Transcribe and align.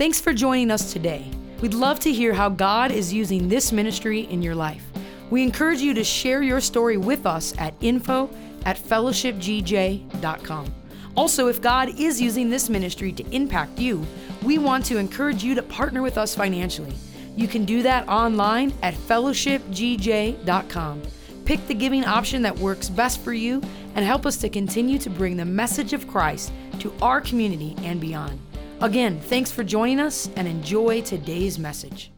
Thanks 0.00 0.18
for 0.18 0.32
joining 0.32 0.70
us 0.70 0.94
today. 0.94 1.30
We'd 1.60 1.74
love 1.74 2.00
to 2.00 2.10
hear 2.10 2.32
how 2.32 2.48
God 2.48 2.90
is 2.90 3.12
using 3.12 3.50
this 3.50 3.70
ministry 3.70 4.20
in 4.20 4.40
your 4.40 4.54
life. 4.54 4.82
We 5.28 5.42
encourage 5.42 5.82
you 5.82 5.92
to 5.92 6.02
share 6.02 6.42
your 6.42 6.62
story 6.62 6.96
with 6.96 7.26
us 7.26 7.52
at 7.58 7.74
info 7.82 8.30
at 8.64 8.78
fellowshipgj.com. 8.78 10.74
Also, 11.16 11.48
if 11.48 11.60
God 11.60 12.00
is 12.00 12.18
using 12.18 12.48
this 12.48 12.70
ministry 12.70 13.12
to 13.12 13.30
impact 13.30 13.78
you, 13.78 14.06
we 14.42 14.56
want 14.56 14.86
to 14.86 14.96
encourage 14.96 15.44
you 15.44 15.54
to 15.54 15.62
partner 15.62 16.00
with 16.00 16.16
us 16.16 16.34
financially. 16.34 16.94
You 17.36 17.46
can 17.46 17.66
do 17.66 17.82
that 17.82 18.08
online 18.08 18.72
at 18.82 18.94
fellowshipgj.com. 18.94 21.02
Pick 21.44 21.66
the 21.66 21.74
giving 21.74 22.06
option 22.06 22.40
that 22.40 22.58
works 22.58 22.88
best 22.88 23.20
for 23.20 23.34
you 23.34 23.60
and 23.94 24.06
help 24.06 24.24
us 24.24 24.38
to 24.38 24.48
continue 24.48 24.98
to 24.98 25.10
bring 25.10 25.36
the 25.36 25.44
message 25.44 25.92
of 25.92 26.08
Christ 26.08 26.54
to 26.78 26.90
our 27.02 27.20
community 27.20 27.76
and 27.82 28.00
beyond. 28.00 28.40
Again, 28.82 29.20
thanks 29.20 29.52
for 29.52 29.62
joining 29.62 30.00
us 30.00 30.30
and 30.36 30.48
enjoy 30.48 31.02
today's 31.02 31.58
message. 31.58 32.10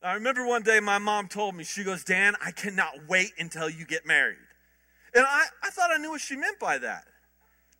I 0.00 0.14
remember 0.14 0.46
one 0.46 0.62
day 0.62 0.78
my 0.78 0.98
mom 0.98 1.26
told 1.26 1.56
me, 1.56 1.64
she 1.64 1.82
goes, 1.82 2.04
Dan, 2.04 2.36
I 2.40 2.52
cannot 2.52 3.08
wait 3.08 3.32
until 3.40 3.68
you 3.68 3.84
get 3.84 4.06
married. 4.06 4.38
And 5.12 5.26
I, 5.26 5.46
I 5.60 5.70
thought 5.70 5.90
I 5.90 5.96
knew 5.96 6.10
what 6.10 6.20
she 6.20 6.36
meant 6.36 6.60
by 6.60 6.78
that. 6.78 7.06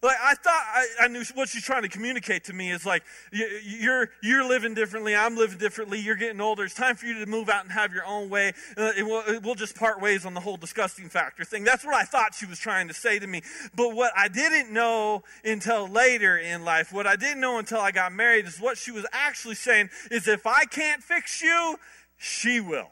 Like 0.01 0.17
I 0.23 0.35
thought 0.35 0.63
I, 0.75 0.87
I, 1.03 1.09
knew 1.09 1.25
what 1.35 1.49
she's 1.49 1.65
trying 1.65 1.83
to 1.83 1.89
communicate 1.89 2.45
to 2.45 2.53
me 2.53 2.71
is 2.71 2.87
like 2.87 3.03
you're 3.33 4.09
you're 4.23 4.49
living 4.49 4.75
differently. 4.75 5.17
I'm 5.17 5.37
living 5.37 5.59
differently. 5.59 5.99
You're 5.99 6.15
getting 6.15 6.41
older. 6.41 6.65
It's 6.65 6.75
time 6.75 6.95
for 6.95 7.07
you 7.07 7.19
to 7.19 7.27
move 7.27 7.49
out 7.49 7.65
and 7.65 7.73
have 7.73 7.93
your 7.93 8.07
own 8.07 8.31
way. 8.31 8.53
Uh, 8.77 8.93
will, 8.99 9.41
we'll 9.43 9.57
just 9.57 9.75
part 9.75 10.01
ways 10.01 10.25
on 10.25 10.35
the 10.35 10.41
whole 10.41 10.57
disgusting 10.57 11.09
factor 11.09 11.45
thing. 11.45 11.65
That's 11.65 11.85
what 11.85 11.95
I 11.95 12.05
thought 12.05 12.33
she 12.33 12.47
was 12.47 12.61
trying 12.61 12.87
to 12.87 12.95
say 12.95 13.19
to 13.19 13.27
me. 13.27 13.43
But 13.75 13.97
what 13.97 14.13
I 14.17 14.29
didn't 14.29 14.73
know 14.73 15.25
until 15.45 15.89
later 15.89 16.39
in 16.39 16.65
life, 16.65 16.93
what 16.93 17.09
I 17.09 17.17
didn't 17.17 17.41
know 17.41 17.59
until 17.59 17.81
I 17.81 17.91
got 17.91 18.13
married, 18.13 18.47
is 18.47 18.61
what 18.61 18.79
she 18.79 18.93
was 18.93 19.05
actually 19.13 19.57
saying 19.57 19.91
is 20.13 20.29
if 20.29 20.47
I 20.47 20.65
can't 20.65 21.03
fix 21.03 21.43
you, 21.43 21.77
she 22.17 22.61
will. 22.61 22.91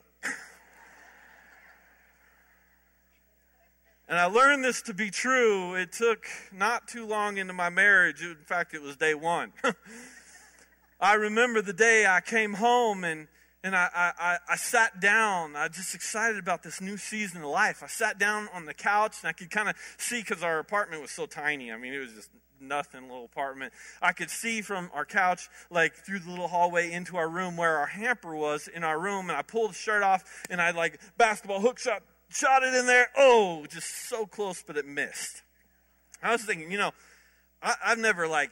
And 4.08 4.20
I 4.20 4.26
learned 4.26 4.62
this 4.62 4.82
to 4.82 4.94
be 4.94 5.10
true. 5.10 5.74
It 5.74 5.90
took 5.92 6.26
not 6.52 6.86
too 6.86 7.04
long 7.04 7.38
into 7.38 7.52
my 7.52 7.70
marriage. 7.70 8.22
In 8.22 8.36
fact, 8.44 8.72
it 8.72 8.80
was 8.80 8.96
day 8.96 9.14
one. 9.14 9.52
I 11.00 11.14
remember 11.14 11.60
the 11.60 11.72
day 11.72 12.06
I 12.06 12.20
came 12.20 12.54
home 12.54 13.02
and, 13.02 13.26
and 13.64 13.74
I, 13.74 13.88
I, 13.92 14.38
I 14.48 14.56
sat 14.56 15.00
down. 15.00 15.56
I 15.56 15.66
was 15.66 15.76
just 15.76 15.94
excited 15.94 16.38
about 16.38 16.62
this 16.62 16.80
new 16.80 16.96
season 16.96 17.42
of 17.42 17.48
life. 17.48 17.82
I 17.82 17.88
sat 17.88 18.16
down 18.16 18.48
on 18.54 18.64
the 18.64 18.74
couch 18.74 19.16
and 19.22 19.28
I 19.28 19.32
could 19.32 19.50
kind 19.50 19.68
of 19.68 19.74
see 19.98 20.20
because 20.20 20.42
our 20.44 20.60
apartment 20.60 21.02
was 21.02 21.10
so 21.10 21.26
tiny. 21.26 21.72
I 21.72 21.76
mean, 21.76 21.92
it 21.92 21.98
was 21.98 22.12
just 22.12 22.30
nothing 22.60 23.02
little 23.02 23.24
apartment. 23.24 23.72
I 24.00 24.12
could 24.12 24.30
see 24.30 24.62
from 24.62 24.88
our 24.94 25.04
couch, 25.04 25.48
like 25.68 25.94
through 25.94 26.20
the 26.20 26.30
little 26.30 26.48
hallway 26.48 26.92
into 26.92 27.16
our 27.16 27.28
room 27.28 27.56
where 27.56 27.76
our 27.76 27.86
hamper 27.86 28.36
was 28.36 28.68
in 28.68 28.84
our 28.84 29.00
room. 29.00 29.30
And 29.30 29.36
I 29.36 29.42
pulled 29.42 29.72
the 29.72 29.74
shirt 29.74 30.04
off 30.04 30.44
and 30.48 30.62
I 30.62 30.70
like 30.70 31.00
basketball 31.18 31.60
hook 31.60 31.80
shot 31.80 32.04
shot 32.28 32.62
it 32.62 32.74
in 32.74 32.86
there. 32.86 33.08
Oh, 33.16 33.66
just 33.68 34.08
so 34.08 34.26
close, 34.26 34.62
but 34.62 34.76
it 34.76 34.86
missed. 34.86 35.42
I 36.22 36.32
was 36.32 36.42
thinking, 36.42 36.70
you 36.70 36.78
know, 36.78 36.92
I, 37.62 37.74
I've 37.84 37.98
never 37.98 38.26
like 38.26 38.50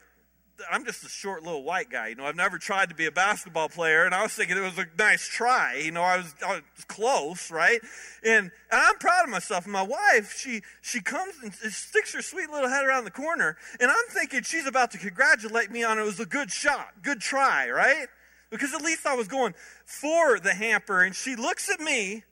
I'm 0.70 0.84
just 0.84 1.04
a 1.04 1.08
short 1.08 1.42
little 1.42 1.62
white 1.62 1.90
guy. 1.90 2.08
You 2.08 2.14
know, 2.14 2.24
I've 2.24 2.36
never 2.36 2.58
tried 2.58 2.88
to 2.90 2.94
be 2.94 3.06
a 3.06 3.10
basketball 3.10 3.68
player, 3.68 4.04
and 4.04 4.14
I 4.14 4.22
was 4.22 4.32
thinking 4.32 4.56
it 4.56 4.60
was 4.60 4.78
a 4.78 4.86
nice 4.98 5.26
try. 5.26 5.80
You 5.82 5.90
know, 5.90 6.02
I 6.02 6.18
was, 6.18 6.34
I 6.46 6.54
was 6.54 6.84
close, 6.86 7.50
right? 7.50 7.80
And, 8.24 8.50
and 8.50 8.52
I'm 8.70 8.96
proud 8.98 9.24
of 9.24 9.30
myself. 9.30 9.64
And 9.64 9.72
my 9.72 9.82
wife, 9.82 10.36
she 10.38 10.62
she 10.80 11.00
comes 11.00 11.34
and 11.42 11.52
sticks 11.52 12.14
her 12.14 12.22
sweet 12.22 12.50
little 12.50 12.68
head 12.68 12.84
around 12.84 13.04
the 13.04 13.10
corner, 13.10 13.56
and 13.80 13.90
I'm 13.90 14.06
thinking 14.10 14.42
she's 14.42 14.66
about 14.66 14.90
to 14.92 14.98
congratulate 14.98 15.70
me 15.70 15.82
on 15.82 15.98
it 15.98 16.02
was 16.02 16.20
a 16.20 16.26
good 16.26 16.50
shot, 16.50 17.02
good 17.02 17.20
try, 17.20 17.68
right? 17.70 18.06
Because 18.50 18.72
at 18.74 18.82
least 18.82 19.06
I 19.06 19.16
was 19.16 19.26
going 19.26 19.54
for 19.84 20.38
the 20.38 20.54
hamper, 20.54 21.02
and 21.02 21.14
she 21.14 21.34
looks 21.34 21.68
at 21.68 21.80
me 21.80 22.24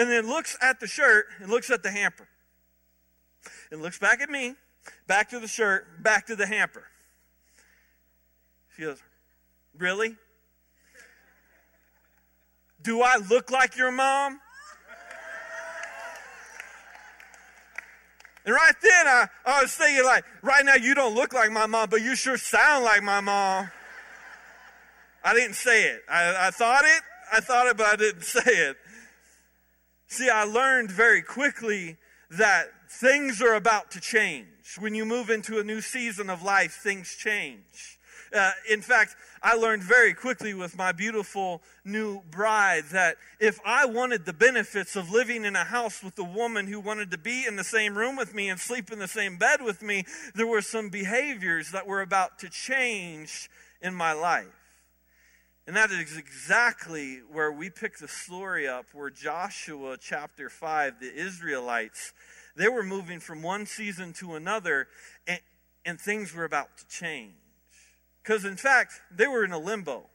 and 0.00 0.10
then 0.10 0.26
looks 0.26 0.56
at 0.62 0.80
the 0.80 0.86
shirt 0.86 1.26
and 1.40 1.50
looks 1.50 1.70
at 1.70 1.82
the 1.82 1.90
hamper. 1.90 2.26
And 3.70 3.82
looks 3.82 3.98
back 3.98 4.22
at 4.22 4.30
me, 4.30 4.54
back 5.06 5.28
to 5.30 5.38
the 5.38 5.46
shirt, 5.46 6.02
back 6.02 6.26
to 6.28 6.36
the 6.36 6.46
hamper. 6.46 6.84
She 8.74 8.82
goes, 8.82 8.98
Really? 9.76 10.16
Do 12.82 13.02
I 13.02 13.18
look 13.28 13.50
like 13.50 13.76
your 13.76 13.92
mom? 13.92 14.40
And 18.46 18.54
right 18.54 18.74
then, 18.82 19.06
I, 19.06 19.26
I 19.44 19.62
was 19.62 19.74
thinking, 19.74 20.02
like, 20.02 20.24
right 20.40 20.64
now 20.64 20.76
you 20.76 20.94
don't 20.94 21.14
look 21.14 21.34
like 21.34 21.52
my 21.52 21.66
mom, 21.66 21.90
but 21.90 22.00
you 22.00 22.16
sure 22.16 22.38
sound 22.38 22.86
like 22.86 23.02
my 23.02 23.20
mom. 23.20 23.70
I 25.22 25.34
didn't 25.34 25.56
say 25.56 25.84
it. 25.84 26.00
I, 26.08 26.46
I 26.46 26.50
thought 26.50 26.84
it, 26.86 27.02
I 27.30 27.40
thought 27.40 27.66
it, 27.66 27.76
but 27.76 27.86
I 27.86 27.96
didn't 27.96 28.22
say 28.24 28.40
it. 28.50 28.78
See, 30.10 30.28
I 30.28 30.42
learned 30.42 30.90
very 30.90 31.22
quickly 31.22 31.96
that 32.30 32.66
things 32.88 33.40
are 33.40 33.54
about 33.54 33.92
to 33.92 34.00
change. 34.00 34.76
When 34.80 34.92
you 34.92 35.04
move 35.04 35.30
into 35.30 35.60
a 35.60 35.64
new 35.64 35.80
season 35.80 36.28
of 36.28 36.42
life, 36.42 36.72
things 36.82 37.14
change. 37.14 38.00
Uh, 38.34 38.50
in 38.68 38.82
fact, 38.82 39.14
I 39.40 39.54
learned 39.54 39.84
very 39.84 40.12
quickly 40.12 40.52
with 40.52 40.76
my 40.76 40.90
beautiful 40.90 41.62
new 41.84 42.22
bride 42.28 42.86
that 42.90 43.18
if 43.38 43.60
I 43.64 43.86
wanted 43.86 44.26
the 44.26 44.32
benefits 44.32 44.96
of 44.96 45.12
living 45.12 45.44
in 45.44 45.54
a 45.54 45.62
house 45.62 46.02
with 46.02 46.18
a 46.18 46.24
woman 46.24 46.66
who 46.66 46.80
wanted 46.80 47.12
to 47.12 47.18
be 47.18 47.46
in 47.46 47.54
the 47.54 47.64
same 47.64 47.96
room 47.96 48.16
with 48.16 48.34
me 48.34 48.48
and 48.48 48.58
sleep 48.58 48.90
in 48.90 48.98
the 48.98 49.08
same 49.08 49.36
bed 49.36 49.62
with 49.62 49.80
me, 49.80 50.04
there 50.34 50.46
were 50.46 50.62
some 50.62 50.88
behaviors 50.88 51.70
that 51.70 51.86
were 51.86 52.02
about 52.02 52.40
to 52.40 52.48
change 52.48 53.48
in 53.80 53.94
my 53.94 54.12
life. 54.12 54.59
And 55.66 55.76
that 55.76 55.90
is 55.90 56.16
exactly 56.16 57.20
where 57.30 57.52
we 57.52 57.70
pick 57.70 57.98
the 57.98 58.08
story 58.08 58.66
up, 58.66 58.86
where 58.92 59.10
Joshua 59.10 59.96
chapter 60.00 60.48
5, 60.48 61.00
the 61.00 61.14
Israelites, 61.14 62.12
they 62.56 62.68
were 62.68 62.82
moving 62.82 63.20
from 63.20 63.42
one 63.42 63.66
season 63.66 64.12
to 64.14 64.34
another, 64.34 64.88
and, 65.26 65.40
and 65.84 66.00
things 66.00 66.34
were 66.34 66.44
about 66.44 66.76
to 66.78 66.88
change. 66.88 67.34
Because, 68.22 68.44
in 68.44 68.56
fact, 68.56 69.00
they 69.10 69.26
were 69.26 69.44
in 69.44 69.52
a 69.52 69.58
limbo. 69.58 70.06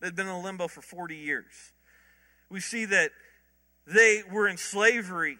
They'd 0.00 0.14
been 0.14 0.26
in 0.26 0.32
a 0.32 0.40
limbo 0.40 0.68
for 0.68 0.82
40 0.82 1.16
years. 1.16 1.72
We 2.48 2.60
see 2.60 2.84
that 2.86 3.10
they 3.86 4.22
were 4.30 4.48
in 4.48 4.56
slavery 4.56 5.38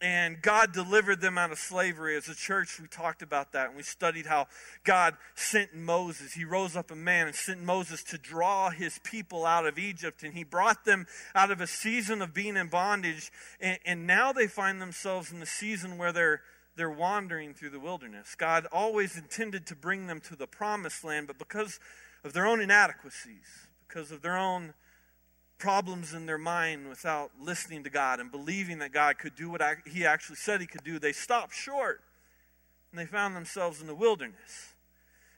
and 0.00 0.40
God 0.40 0.72
delivered 0.72 1.20
them 1.20 1.38
out 1.38 1.50
of 1.50 1.58
slavery. 1.58 2.16
As 2.16 2.28
a 2.28 2.34
church, 2.34 2.78
we 2.80 2.86
talked 2.86 3.22
about 3.22 3.52
that 3.52 3.68
and 3.68 3.76
we 3.76 3.82
studied 3.82 4.26
how 4.26 4.46
God 4.84 5.16
sent 5.34 5.74
Moses. 5.74 6.34
He 6.34 6.44
rose 6.44 6.76
up 6.76 6.90
a 6.90 6.96
man 6.96 7.26
and 7.26 7.34
sent 7.34 7.62
Moses 7.62 8.04
to 8.04 8.18
draw 8.18 8.70
his 8.70 9.00
people 9.02 9.44
out 9.44 9.66
of 9.66 9.78
Egypt, 9.78 10.22
and 10.22 10.34
he 10.34 10.44
brought 10.44 10.84
them 10.84 11.06
out 11.34 11.50
of 11.50 11.60
a 11.60 11.66
season 11.66 12.22
of 12.22 12.32
being 12.32 12.56
in 12.56 12.68
bondage. 12.68 13.32
And, 13.60 13.78
and 13.84 14.06
now 14.06 14.32
they 14.32 14.46
find 14.46 14.80
themselves 14.80 15.32
in 15.32 15.40
the 15.40 15.46
season 15.46 15.98
where 15.98 16.12
they're 16.12 16.42
they're 16.76 16.88
wandering 16.88 17.54
through 17.54 17.70
the 17.70 17.80
wilderness. 17.80 18.36
God 18.38 18.64
always 18.70 19.16
intended 19.16 19.66
to 19.66 19.74
bring 19.74 20.06
them 20.06 20.20
to 20.20 20.36
the 20.36 20.46
promised 20.46 21.02
land, 21.02 21.26
but 21.26 21.36
because 21.36 21.80
of 22.22 22.32
their 22.32 22.46
own 22.46 22.60
inadequacies, 22.60 23.66
because 23.88 24.12
of 24.12 24.22
their 24.22 24.38
own 24.38 24.74
problems 25.58 26.14
in 26.14 26.26
their 26.26 26.38
mind 26.38 26.88
without 26.88 27.32
listening 27.40 27.84
to 27.84 27.90
God 27.90 28.20
and 28.20 28.30
believing 28.30 28.78
that 28.78 28.92
God 28.92 29.18
could 29.18 29.34
do 29.34 29.50
what 29.50 29.62
He 29.86 30.06
actually 30.06 30.36
said 30.36 30.60
He 30.60 30.66
could 30.66 30.84
do, 30.84 30.98
they 30.98 31.12
stopped 31.12 31.54
short 31.54 32.00
and 32.90 32.98
they 32.98 33.06
found 33.06 33.36
themselves 33.36 33.80
in 33.80 33.86
the 33.86 33.94
wilderness. 33.94 34.74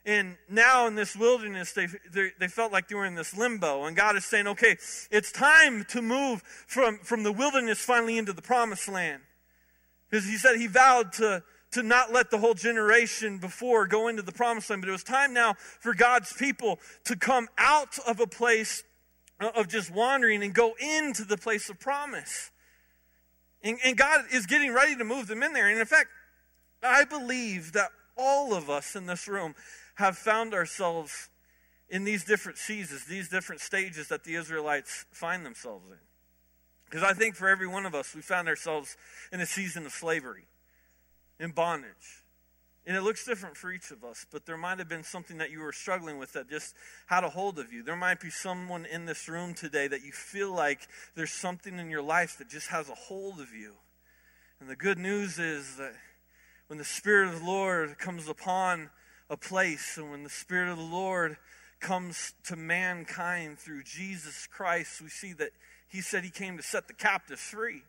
And 0.05 0.37
now 0.49 0.87
in 0.87 0.95
this 0.95 1.15
wilderness, 1.15 1.73
they, 1.73 1.87
they, 2.11 2.29
they, 2.39 2.47
felt 2.47 2.71
like 2.71 2.87
they 2.87 2.95
were 2.95 3.05
in 3.05 3.13
this 3.13 3.37
limbo. 3.37 3.85
And 3.85 3.95
God 3.95 4.15
is 4.15 4.25
saying, 4.25 4.47
okay, 4.47 4.77
it's 5.11 5.31
time 5.31 5.85
to 5.89 6.01
move 6.01 6.41
from, 6.65 6.97
from 6.99 7.21
the 7.21 7.31
wilderness 7.31 7.79
finally 7.79 8.17
into 8.17 8.33
the 8.33 8.41
promised 8.41 8.87
land. 8.87 9.21
Because 10.09 10.25
He 10.25 10.37
said 10.37 10.55
He 10.57 10.65
vowed 10.65 11.13
to, 11.13 11.43
to 11.73 11.83
not 11.83 12.11
let 12.11 12.31
the 12.31 12.39
whole 12.39 12.55
generation 12.55 13.37
before 13.37 13.85
go 13.85 14.07
into 14.07 14.23
the 14.23 14.31
promised 14.31 14.71
land. 14.71 14.81
But 14.81 14.89
it 14.89 14.93
was 14.93 15.03
time 15.03 15.33
now 15.33 15.53
for 15.79 15.93
God's 15.93 16.33
people 16.33 16.79
to 17.05 17.15
come 17.15 17.47
out 17.59 17.99
of 18.07 18.19
a 18.19 18.27
place 18.27 18.83
of 19.41 19.67
just 19.67 19.91
wandering 19.91 20.43
and 20.43 20.53
go 20.53 20.73
into 20.79 21.23
the 21.23 21.37
place 21.37 21.69
of 21.69 21.79
promise. 21.79 22.51
And, 23.63 23.77
and, 23.85 23.97
God 23.97 24.25
is 24.31 24.45
getting 24.45 24.73
ready 24.73 24.95
to 24.95 25.03
move 25.03 25.27
them 25.27 25.43
in 25.43 25.53
there. 25.53 25.69
And 25.69 25.79
in 25.79 25.85
fact, 25.85 26.09
I 26.83 27.03
believe 27.03 27.73
that 27.73 27.89
all 28.17 28.53
of 28.53 28.69
us 28.69 28.95
in 28.95 29.05
this 29.05 29.27
room 29.27 29.55
have 29.95 30.17
found 30.17 30.53
ourselves 30.53 31.29
in 31.89 32.03
these 32.03 32.23
different 32.23 32.57
seasons, 32.57 33.05
these 33.05 33.29
different 33.29 33.61
stages 33.61 34.07
that 34.07 34.23
the 34.23 34.35
Israelites 34.35 35.05
find 35.11 35.45
themselves 35.45 35.85
in. 35.89 35.97
Because 36.85 37.03
I 37.03 37.13
think 37.13 37.35
for 37.35 37.47
every 37.47 37.67
one 37.67 37.85
of 37.85 37.93
us, 37.93 38.15
we 38.15 38.21
found 38.21 38.47
ourselves 38.47 38.97
in 39.31 39.41
a 39.41 39.45
season 39.45 39.85
of 39.85 39.91
slavery, 39.91 40.45
in 41.39 41.51
bondage. 41.51 42.20
And 42.85 42.97
it 42.97 43.01
looks 43.01 43.25
different 43.25 43.57
for 43.57 43.71
each 43.71 43.91
of 43.91 44.03
us, 44.03 44.25
but 44.31 44.45
there 44.45 44.57
might 44.57 44.79
have 44.79 44.89
been 44.89 45.03
something 45.03 45.37
that 45.37 45.51
you 45.51 45.59
were 45.59 45.71
struggling 45.71 46.17
with 46.17 46.33
that 46.33 46.49
just 46.49 46.73
had 47.05 47.23
a 47.23 47.29
hold 47.29 47.59
of 47.59 47.71
you. 47.71 47.83
There 47.83 47.95
might 47.95 48.19
be 48.19 48.31
someone 48.31 48.85
in 48.85 49.05
this 49.05 49.29
room 49.29 49.53
today 49.53 49.87
that 49.87 50.03
you 50.03 50.11
feel 50.11 50.51
like 50.51 50.87
there's 51.15 51.31
something 51.31 51.77
in 51.77 51.91
your 51.91 52.01
life 52.01 52.37
that 52.39 52.49
just 52.49 52.69
has 52.69 52.89
a 52.89 52.95
hold 52.95 53.39
of 53.39 53.53
you. 53.53 53.73
And 54.59 54.67
the 54.67 54.75
good 54.75 54.97
news 54.97 55.37
is 55.37 55.77
that 55.77 55.93
when 56.67 56.79
the 56.79 56.85
Spirit 56.85 57.33
of 57.33 57.39
the 57.39 57.45
Lord 57.45 57.99
comes 57.99 58.27
upon 58.27 58.89
a 59.29 59.37
place, 59.37 59.97
and 59.97 60.09
when 60.09 60.23
the 60.23 60.29
Spirit 60.29 60.71
of 60.71 60.77
the 60.77 60.83
Lord 60.83 61.37
comes 61.81 62.33
to 62.45 62.55
mankind 62.55 63.59
through 63.59 63.83
Jesus 63.83 64.47
Christ. 64.47 65.01
We 65.01 65.09
see 65.09 65.33
that 65.33 65.49
he 65.89 65.99
said 65.99 66.23
he 66.23 66.29
came 66.29 66.55
to 66.55 66.63
set 66.63 66.87
the 66.87 66.93
captives 66.93 67.41
free. 67.41 67.81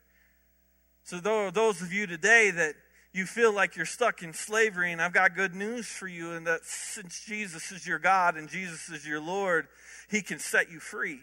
So, 1.05 1.19
those 1.51 1.83
of 1.83 1.93
you 1.93 2.07
today 2.07 2.51
that 2.51 2.75
you 3.13 3.27
feel 3.27 3.53
like 3.53 3.77
you're 3.77 3.85
stuck 3.85 4.23
in 4.23 4.33
slavery, 4.33 4.93
and 4.93 5.01
I've 5.01 5.13
got 5.13 5.37
good 5.37 5.55
news 5.55 5.87
for 5.87 6.09
you, 6.09 6.33
and 6.33 6.47
that 6.47 6.65
since 6.65 7.25
Jesus 7.25 7.71
is 7.71 7.87
your 7.87 7.99
God 7.99 8.37
and 8.37 8.49
Jesus 8.49 8.89
is 8.89 9.07
your 9.07 9.21
Lord, 9.21 9.69
he 10.11 10.23
can 10.23 10.39
set 10.39 10.71
you 10.71 10.81
free. 10.81 11.21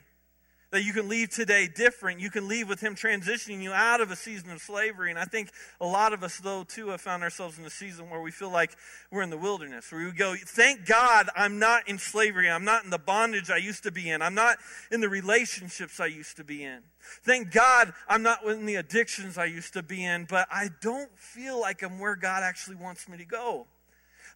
That 0.71 0.83
you 0.83 0.93
can 0.93 1.09
leave 1.09 1.29
today 1.29 1.67
different. 1.67 2.19
You 2.19 2.29
can 2.29 2.47
leave 2.47 2.69
with 2.69 2.79
Him 2.79 2.93
transitioning 2.93 3.63
you 3.63 3.71
out 3.71 4.01
of 4.01 4.11
a 4.11 4.15
season 4.15 4.51
of 4.51 4.61
slavery. 4.61 5.09
And 5.09 5.17
I 5.17 5.25
think 5.25 5.49
a 5.81 5.85
lot 5.85 6.13
of 6.13 6.23
us, 6.23 6.37
though, 6.37 6.63
too, 6.63 6.89
have 6.89 7.01
found 7.01 7.23
ourselves 7.23 7.57
in 7.57 7.65
a 7.65 7.71
season 7.71 8.07
where 8.09 8.21
we 8.21 8.29
feel 8.29 8.51
like 8.51 8.75
we're 9.11 9.23
in 9.23 9.31
the 9.31 9.37
wilderness, 9.37 9.91
where 9.91 10.05
we 10.05 10.11
go, 10.11 10.35
Thank 10.35 10.85
God 10.85 11.27
I'm 11.35 11.57
not 11.57 11.89
in 11.89 11.97
slavery. 11.97 12.51
I'm 12.51 12.65
not 12.65 12.83
in 12.83 12.91
the 12.91 12.99
bondage 12.99 13.49
I 13.49 13.57
used 13.57 13.81
to 13.83 13.91
be 13.91 14.11
in. 14.11 14.21
I'm 14.21 14.35
not 14.35 14.57
in 14.91 15.01
the 15.01 15.09
relationships 15.09 15.99
I 15.99 16.05
used 16.05 16.37
to 16.37 16.43
be 16.43 16.63
in. 16.63 16.81
Thank 17.23 17.51
God 17.51 17.93
I'm 18.07 18.21
not 18.21 18.43
in 18.43 18.67
the 18.67 18.75
addictions 18.75 19.39
I 19.39 19.45
used 19.45 19.73
to 19.73 19.81
be 19.81 20.05
in, 20.05 20.25
but 20.25 20.47
I 20.51 20.69
don't 20.81 21.09
feel 21.17 21.59
like 21.59 21.81
I'm 21.81 21.97
where 21.97 22.15
God 22.15 22.43
actually 22.43 22.75
wants 22.75 23.09
me 23.09 23.17
to 23.17 23.25
go. 23.25 23.65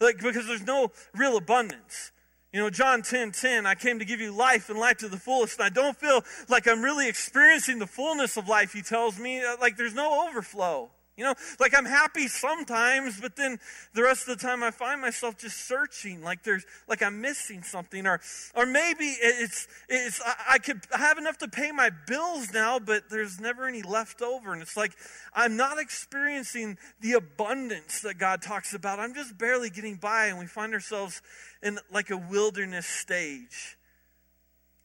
Like, 0.01 0.17
because 0.17 0.47
there's 0.47 0.65
no 0.65 0.91
real 1.13 1.37
abundance. 1.37 2.11
You 2.53 2.59
know, 2.59 2.69
John 2.69 3.01
10 3.01 3.31
10, 3.31 3.65
I 3.65 3.73
came 3.73 3.97
to 3.97 4.05
give 4.05 4.21
you 4.21 4.31
life 4.31 4.69
and 4.69 4.77
life 4.77 4.97
to 4.97 5.09
the 5.09 5.17
fullest. 5.17 5.57
And 5.59 5.65
I 5.65 5.69
don't 5.69 5.97
feel 5.97 6.23
like 6.47 6.67
I'm 6.67 6.83
really 6.83 7.09
experiencing 7.09 7.79
the 7.79 7.87
fullness 7.87 8.37
of 8.37 8.47
life, 8.47 8.73
he 8.73 8.83
tells 8.83 9.17
me. 9.17 9.43
Uh, 9.43 9.55
like 9.59 9.75
there's 9.75 9.95
no 9.95 10.29
overflow. 10.29 10.91
You 11.17 11.25
know, 11.25 11.35
like 11.59 11.77
I'm 11.77 11.85
happy 11.85 12.27
sometimes, 12.27 13.21
but 13.21 13.35
then 13.35 13.59
the 13.93 14.01
rest 14.01 14.27
of 14.27 14.39
the 14.39 14.43
time 14.43 14.63
I 14.63 14.71
find 14.71 14.99
myself 14.99 15.37
just 15.37 15.67
searching, 15.67 16.23
like 16.23 16.41
there's, 16.41 16.65
like 16.87 17.03
I'm 17.03 17.21
missing 17.21 17.61
something, 17.61 18.07
or, 18.07 18.19
or 18.55 18.65
maybe 18.65 19.05
it's, 19.21 19.67
it's, 19.89 20.19
I, 20.25 20.53
I 20.53 20.57
could 20.57 20.81
have 20.91 21.19
enough 21.19 21.37
to 21.39 21.47
pay 21.47 21.71
my 21.71 21.91
bills 22.07 22.51
now, 22.51 22.79
but 22.79 23.11
there's 23.11 23.39
never 23.39 23.67
any 23.67 23.83
left 23.83 24.23
over, 24.23 24.53
and 24.53 24.61
it's 24.63 24.75
like 24.75 24.93
I'm 25.35 25.55
not 25.55 25.77
experiencing 25.77 26.79
the 26.99 27.13
abundance 27.13 28.01
that 28.01 28.17
God 28.17 28.41
talks 28.41 28.73
about. 28.73 28.97
I'm 28.97 29.13
just 29.13 29.37
barely 29.37 29.69
getting 29.69 29.97
by, 29.97 30.27
and 30.27 30.39
we 30.39 30.47
find 30.47 30.73
ourselves 30.73 31.21
in 31.63 31.79
like 31.91 32.11
a 32.11 32.17
wilderness 32.17 32.85
stage. 32.85 33.77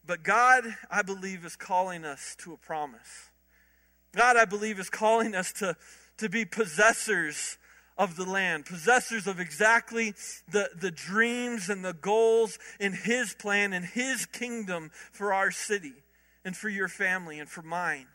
But 0.05 0.23
God, 0.23 0.63
I 0.89 1.03
believe, 1.03 1.45
is 1.45 1.55
calling 1.55 2.05
us 2.05 2.35
to 2.39 2.53
a 2.53 2.57
promise. 2.57 3.29
God, 4.15 4.37
I 4.37 4.45
believe, 4.45 4.79
is 4.79 4.89
calling 4.89 5.35
us 5.35 5.51
to 5.53 5.75
to 6.19 6.29
be 6.29 6.45
possessors 6.45 7.57
of 7.97 8.15
the 8.15 8.25
land, 8.25 8.65
possessors 8.65 9.27
of 9.27 9.39
exactly 9.39 10.13
the, 10.49 10.69
the 10.79 10.91
dreams 10.91 11.69
and 11.69 11.83
the 11.83 11.93
goals 11.93 12.59
in 12.79 12.93
His 12.93 13.33
plan 13.33 13.73
and 13.73 13.85
His 13.85 14.25
kingdom 14.25 14.91
for 15.11 15.33
our 15.33 15.51
city 15.51 15.93
and 16.45 16.55
for 16.55 16.69
your 16.69 16.87
family 16.87 17.39
and 17.39 17.49
for 17.49 17.61
mine. 17.61 18.07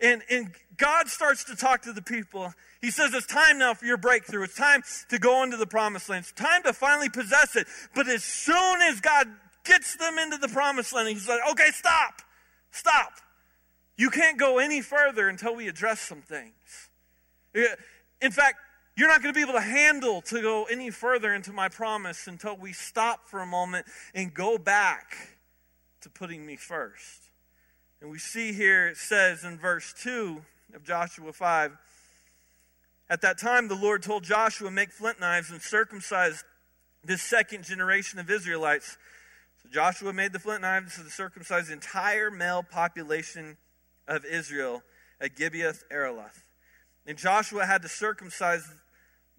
And, 0.00 0.22
and 0.30 0.50
God 0.76 1.08
starts 1.08 1.44
to 1.44 1.56
talk 1.56 1.82
to 1.82 1.92
the 1.92 2.02
people. 2.02 2.52
He 2.80 2.90
says, 2.90 3.12
It's 3.14 3.26
time 3.26 3.58
now 3.58 3.74
for 3.74 3.84
your 3.84 3.96
breakthrough. 3.96 4.44
It's 4.44 4.54
time 4.54 4.82
to 5.10 5.18
go 5.18 5.42
into 5.42 5.56
the 5.56 5.66
promised 5.66 6.08
land. 6.08 6.24
It's 6.24 6.32
time 6.32 6.62
to 6.64 6.72
finally 6.72 7.08
possess 7.08 7.56
it. 7.56 7.66
But 7.94 8.08
as 8.08 8.22
soon 8.22 8.80
as 8.82 9.00
God 9.00 9.26
gets 9.64 9.96
them 9.96 10.18
into 10.18 10.38
the 10.38 10.48
promised 10.48 10.94
land, 10.94 11.08
He's 11.08 11.28
like, 11.28 11.40
Okay, 11.50 11.70
stop. 11.72 12.22
Stop. 12.70 13.12
You 13.96 14.10
can't 14.10 14.38
go 14.38 14.58
any 14.58 14.80
further 14.80 15.28
until 15.28 15.56
we 15.56 15.66
address 15.66 16.00
some 16.00 16.22
things. 16.22 16.52
In 18.22 18.30
fact, 18.30 18.58
you're 18.96 19.08
not 19.08 19.22
going 19.22 19.34
to 19.34 19.38
be 19.38 19.42
able 19.42 19.58
to 19.58 19.64
handle 19.64 20.22
to 20.22 20.40
go 20.40 20.64
any 20.64 20.90
further 20.90 21.34
into 21.34 21.52
my 21.52 21.68
promise 21.68 22.26
until 22.26 22.56
we 22.56 22.72
stop 22.72 23.28
for 23.28 23.40
a 23.40 23.46
moment 23.46 23.86
and 24.14 24.32
go 24.32 24.58
back 24.58 25.16
to 26.02 26.10
putting 26.10 26.46
me 26.46 26.56
first. 26.56 27.27
And 28.00 28.10
we 28.10 28.18
see 28.18 28.52
here 28.52 28.86
it 28.86 28.96
says 28.96 29.44
in 29.44 29.58
verse 29.58 29.92
2 30.02 30.40
of 30.74 30.84
Joshua 30.84 31.32
5 31.32 31.72
At 33.10 33.22
that 33.22 33.38
time, 33.38 33.68
the 33.68 33.74
Lord 33.74 34.02
told 34.02 34.22
Joshua, 34.22 34.70
Make 34.70 34.92
flint 34.92 35.18
knives 35.18 35.50
and 35.50 35.60
circumcise 35.60 36.44
this 37.04 37.22
second 37.22 37.64
generation 37.64 38.18
of 38.18 38.30
Israelites. 38.30 38.96
So 39.62 39.68
Joshua 39.72 40.12
made 40.12 40.32
the 40.32 40.38
flint 40.38 40.62
knives 40.62 40.96
to 40.96 41.10
circumcise 41.10 41.66
the 41.66 41.72
entire 41.72 42.30
male 42.30 42.62
population 42.62 43.56
of 44.06 44.24
Israel 44.24 44.82
at 45.20 45.34
Gibeath 45.34 45.82
Araloth. 45.92 46.44
And 47.04 47.18
Joshua 47.18 47.66
had 47.66 47.82
to 47.82 47.88
circumcise 47.88 48.68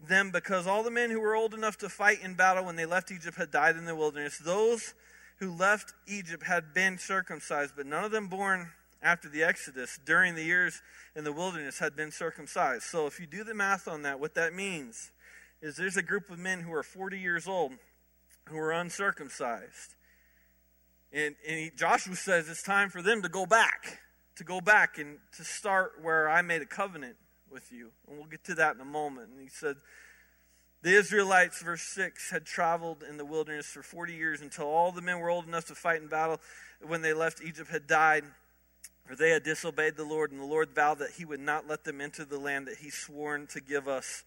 them 0.06 0.32
because 0.32 0.68
all 0.68 0.84
the 0.84 0.92
men 0.92 1.12
who 1.12 1.22
were 1.22 1.36
old 1.36 1.54
enough 1.54 1.78
to 1.78 1.90
fight 1.90 2.22
in 2.22 2.34
battle 2.34 2.66
when 2.66 2.76
they 2.76 2.86
left 2.86 3.12
Egypt 3.12 3.38
had 3.38 3.52
died 3.52 3.78
in 3.78 3.86
the 3.86 3.96
wilderness. 3.96 4.38
Those 4.38 4.94
who 5.40 5.54
left 5.54 5.94
Egypt 6.08 6.44
had 6.44 6.74
been 6.74 6.98
circumcised, 6.98 7.74
but 7.76 7.86
none 7.86 8.04
of 8.04 8.12
them 8.12 8.28
born 8.28 8.72
after 9.02 9.30
the 9.30 9.44
Exodus 9.44 9.98
during 10.06 10.36
the 10.36 10.44
years 10.44 10.82
in 11.16 11.24
the 11.24 11.32
wilderness 11.32 11.80
had 11.80 11.96
been 11.96 12.12
circumcised. 12.12 12.84
So 12.84 13.08
if 13.08 13.20
you 13.20 13.26
do 13.26 13.44
the 13.44 13.54
math 13.54 13.88
on 13.88 14.02
that, 14.02 14.20
what 14.20 14.36
that 14.36 14.54
means 14.54 15.12
is 15.62 15.76
there's 15.76 15.98
a 15.98 16.04
group 16.04 16.30
of 16.30 16.40
men 16.40 16.62
who 16.62 16.74
are 16.74 16.84
40 16.84 17.18
years 17.18 17.48
old 17.48 17.74
who 18.46 18.58
are 18.58 18.72
uncircumcised. 18.72 19.96
And, 21.12 21.36
and 21.48 21.60
he, 21.60 21.72
Joshua 21.76 22.16
says 22.16 22.50
it's 22.50 22.64
time 22.64 22.90
for 22.90 23.02
them 23.02 23.22
to 23.22 23.30
go 23.30 23.46
back, 23.46 24.00
to 24.36 24.44
go 24.44 24.60
back 24.60 24.98
and 24.98 25.18
to 25.38 25.44
start 25.44 25.94
where 26.02 26.30
I 26.30 26.42
made 26.42 26.62
a 26.62 26.66
covenant 26.66 27.16
with 27.50 27.72
you. 27.72 27.92
And 28.08 28.18
we'll 28.18 28.28
get 28.28 28.44
to 28.46 28.56
that 28.56 28.76
in 28.76 28.82
a 28.82 28.86
moment. 28.86 29.30
And 29.30 29.42
he 29.42 29.50
said, 29.50 29.78
The 30.82 30.96
Israelites, 30.96 31.62
verse 31.62 31.82
6, 31.82 32.32
had 32.32 32.46
traveled 32.46 33.04
in 33.08 33.18
the 33.18 33.26
wilderness 33.26 33.66
for 33.66 33.84
40 33.84 34.14
years 34.14 34.42
until 34.42 34.66
all 34.66 34.94
the 34.94 35.02
men 35.02 35.20
were 35.20 35.30
old 35.30 35.46
enough 35.46 35.66
to 35.66 35.76
fight 35.76 36.02
in 36.02 36.08
battle 36.08 36.40
when 36.82 37.02
they 37.02 37.12
left 37.12 37.42
Egypt 37.44 37.70
had 37.70 37.86
died. 37.86 38.24
For 39.06 39.16
they 39.16 39.32
had 39.32 39.44
disobeyed 39.44 39.98
the 39.98 40.06
Lord, 40.06 40.32
and 40.32 40.40
the 40.40 40.46
Lord 40.46 40.70
vowed 40.74 41.00
that 41.00 41.12
he 41.18 41.26
would 41.26 41.40
not 41.40 41.68
let 41.68 41.84
them 41.84 42.00
into 42.00 42.24
the 42.24 42.38
land 42.38 42.68
that 42.68 42.78
he 42.78 42.92
sworn 42.92 43.48
to 43.48 43.60
give 43.60 43.88
us, 43.88 44.24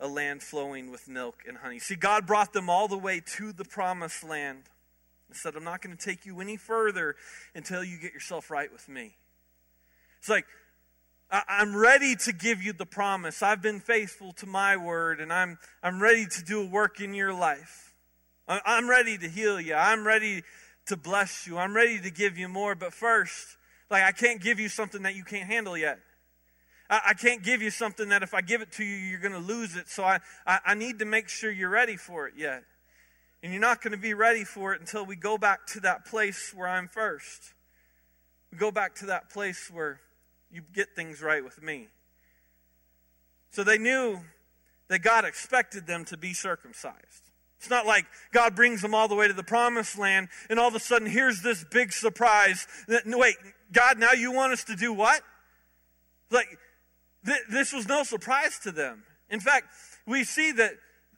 a 0.00 0.08
land 0.08 0.42
flowing 0.42 0.90
with 0.90 1.06
milk 1.06 1.42
and 1.46 1.58
honey. 1.58 1.78
See, 1.78 1.94
God 1.94 2.26
brought 2.26 2.52
them 2.52 2.68
all 2.68 2.88
the 2.88 2.98
way 2.98 3.20
to 3.36 3.52
the 3.52 3.64
promised 3.64 4.24
land 4.24 4.64
and 5.28 5.36
said, 5.36 5.54
I'm 5.54 5.62
not 5.62 5.80
going 5.80 5.96
to 5.96 6.04
take 6.04 6.26
you 6.26 6.40
any 6.40 6.56
further 6.56 7.14
until 7.54 7.84
you 7.84 7.98
get 7.98 8.12
yourself 8.12 8.50
right 8.50 8.72
with 8.72 8.88
me. 8.88 9.14
It's 10.18 10.28
like, 10.28 10.46
I'm 11.30 11.74
ready 11.74 12.14
to 12.16 12.32
give 12.32 12.62
you 12.62 12.72
the 12.72 12.86
promise. 12.86 13.42
I've 13.42 13.62
been 13.62 13.80
faithful 13.80 14.32
to 14.34 14.46
my 14.46 14.76
word, 14.76 15.20
and 15.20 15.32
I'm, 15.32 15.58
I'm 15.82 16.00
ready 16.00 16.26
to 16.26 16.44
do 16.44 16.62
a 16.62 16.66
work 16.66 17.00
in 17.00 17.14
your 17.14 17.32
life. 17.32 17.92
I'm 18.46 18.88
ready 18.88 19.18
to 19.18 19.28
heal 19.28 19.60
you. 19.60 19.74
I'm 19.74 20.06
ready 20.06 20.42
to 20.86 20.96
bless 20.96 21.46
you. 21.46 21.56
I'm 21.56 21.74
ready 21.74 21.98
to 22.00 22.10
give 22.10 22.38
you 22.38 22.46
more. 22.48 22.74
But 22.74 22.92
first, 22.92 23.56
like, 23.90 24.02
I 24.02 24.12
can't 24.12 24.40
give 24.40 24.60
you 24.60 24.68
something 24.68 25.02
that 25.02 25.16
you 25.16 25.24
can't 25.24 25.48
handle 25.48 25.76
yet. 25.76 25.98
I, 26.90 27.00
I 27.08 27.14
can't 27.14 27.42
give 27.42 27.62
you 27.62 27.70
something 27.70 28.10
that 28.10 28.22
if 28.22 28.34
I 28.34 28.42
give 28.42 28.60
it 28.60 28.72
to 28.72 28.84
you, 28.84 28.96
you're 28.96 29.20
going 29.20 29.32
to 29.32 29.38
lose 29.38 29.76
it. 29.76 29.88
So 29.88 30.04
I, 30.04 30.20
I, 30.46 30.58
I 30.66 30.74
need 30.74 30.98
to 30.98 31.04
make 31.04 31.28
sure 31.28 31.50
you're 31.50 31.70
ready 31.70 31.96
for 31.96 32.28
it 32.28 32.34
yet. 32.36 32.64
And 33.42 33.52
you're 33.52 33.60
not 33.60 33.82
going 33.82 33.92
to 33.92 33.98
be 33.98 34.14
ready 34.14 34.44
for 34.44 34.74
it 34.74 34.80
until 34.80 35.04
we 35.04 35.16
go 35.16 35.36
back 35.36 35.66
to 35.68 35.80
that 35.80 36.04
place 36.04 36.52
where 36.54 36.68
I'm 36.68 36.88
first. 36.88 37.54
We 38.52 38.58
go 38.58 38.70
back 38.70 38.94
to 38.96 39.06
that 39.06 39.30
place 39.30 39.70
where 39.72 40.00
you 40.54 40.62
get 40.72 40.94
things 40.94 41.20
right 41.20 41.42
with 41.42 41.60
me. 41.60 41.88
So 43.50 43.64
they 43.64 43.76
knew 43.76 44.20
that 44.88 45.00
God 45.00 45.24
expected 45.24 45.86
them 45.86 46.04
to 46.06 46.16
be 46.16 46.32
circumcised. 46.32 47.30
It's 47.58 47.70
not 47.70 47.86
like 47.86 48.04
God 48.32 48.54
brings 48.54 48.80
them 48.80 48.94
all 48.94 49.08
the 49.08 49.14
way 49.14 49.26
to 49.26 49.34
the 49.34 49.42
promised 49.42 49.98
land 49.98 50.28
and 50.48 50.60
all 50.60 50.68
of 50.68 50.74
a 50.74 50.80
sudden 50.80 51.08
here's 51.08 51.42
this 51.42 51.64
big 51.70 51.92
surprise 51.92 52.68
that, 52.88 53.02
wait, 53.06 53.36
God, 53.72 53.98
now 53.98 54.12
you 54.12 54.30
want 54.32 54.52
us 54.52 54.64
to 54.64 54.76
do 54.76 54.92
what? 54.92 55.22
Like, 56.30 56.58
th- 57.26 57.40
this 57.50 57.72
was 57.72 57.88
no 57.88 58.04
surprise 58.04 58.58
to 58.60 58.70
them. 58.70 59.02
In 59.30 59.40
fact, 59.40 59.66
we 60.06 60.24
see 60.24 60.52
that 60.52 60.74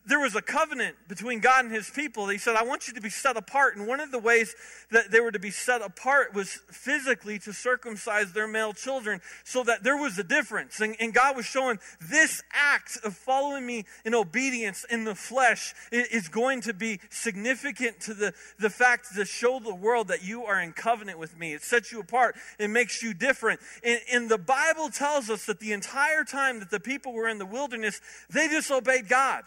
there 0.07 0.21
was 0.21 0.37
a 0.37 0.43
covenant 0.43 0.97
between 1.09 1.41
God 1.41 1.65
and 1.65 1.75
his 1.75 1.91
people. 1.91 2.29
He 2.29 2.39
said, 2.39 2.55
I 2.55 2.63
want 2.63 2.87
you 2.87 2.95
to 2.95 3.01
be 3.01 3.11
set 3.11 3.37
apart. 3.37 3.77
And 3.77 3.87
one 3.87 4.01
of 4.01 4.13
the 4.13 4.19
ways 4.19 4.55
that 4.93 5.11
they 5.11 5.21
were 5.21 5.33
to 5.33 5.39
be 5.39 5.51
set 5.51 5.83
apart 5.83 6.33
was 6.33 6.61
physically 6.71 7.39
to 7.41 7.53
circumcise 7.53 8.33
their 8.33 8.47
male 8.47 8.73
children 8.73 9.21
so 9.45 9.65
that 9.65 9.83
there 9.83 9.97
was 9.97 10.17
a 10.19 10.25
difference. 10.25 10.81
And, 10.81 10.95
and 11.01 11.13
God 11.13 11.37
was 11.37 11.45
showing 11.45 11.79
this 12.01 12.43
act 12.53 12.99
of 13.05 13.17
following 13.17 13.67
me 13.67 13.85
in 14.05 14.15
obedience 14.15 14.85
in 14.89 15.05
the 15.05 15.15
flesh 15.15 15.75
is 15.91 16.29
going 16.29 16.61
to 16.63 16.73
be 16.73 17.01
significant 17.11 18.01
to 18.03 18.15
the, 18.15 18.33
the 18.61 18.71
fact 18.71 19.09
to 19.17 19.25
show 19.25 19.59
the 19.59 19.75
world 19.75 20.09
that 20.09 20.25
you 20.25 20.45
are 20.45 20.61
in 20.61 20.73
covenant 20.73 21.19
with 21.19 21.37
me. 21.37 21.53
It 21.53 21.63
sets 21.63 21.91
you 21.91 21.99
apart, 21.99 22.37
it 22.59 22.71
makes 22.71 23.03
you 23.03 23.13
different. 23.13 23.61
And, 23.83 24.01
and 24.13 24.29
the 24.29 24.39
Bible 24.39 24.89
tells 24.89 25.31
us 25.31 25.47
that 25.47 25.59
the 25.59 25.73
entire 25.73 26.23
time 26.23 26.61
that 26.61 26.71
the 26.71 26.81
people 26.81 27.13
were 27.13 27.29
in 27.29 27.39
the 27.39 27.47
wilderness, 27.47 28.01
they 28.31 28.47
disobeyed 28.47 29.09
God. 29.09 29.43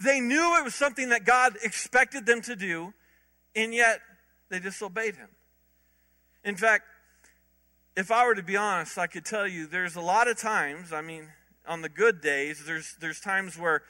They 0.00 0.20
knew 0.20 0.56
it 0.58 0.64
was 0.64 0.74
something 0.74 1.08
that 1.08 1.24
God 1.24 1.56
expected 1.62 2.24
them 2.26 2.40
to 2.42 2.54
do, 2.54 2.94
and 3.56 3.74
yet 3.74 4.00
they 4.48 4.60
disobeyed 4.60 5.16
Him. 5.16 5.28
In 6.44 6.56
fact, 6.56 6.84
if 7.96 8.12
I 8.12 8.24
were 8.26 8.34
to 8.36 8.42
be 8.42 8.56
honest, 8.56 8.96
I 8.96 9.08
could 9.08 9.24
tell 9.24 9.46
you 9.46 9.66
there's 9.66 9.96
a 9.96 10.00
lot 10.00 10.28
of 10.28 10.38
times, 10.38 10.92
I 10.92 11.00
mean, 11.00 11.28
on 11.66 11.82
the 11.82 11.88
good 11.88 12.20
days, 12.20 12.64
there's, 12.64 12.96
there's 13.00 13.20
times 13.20 13.58
where 13.58 13.82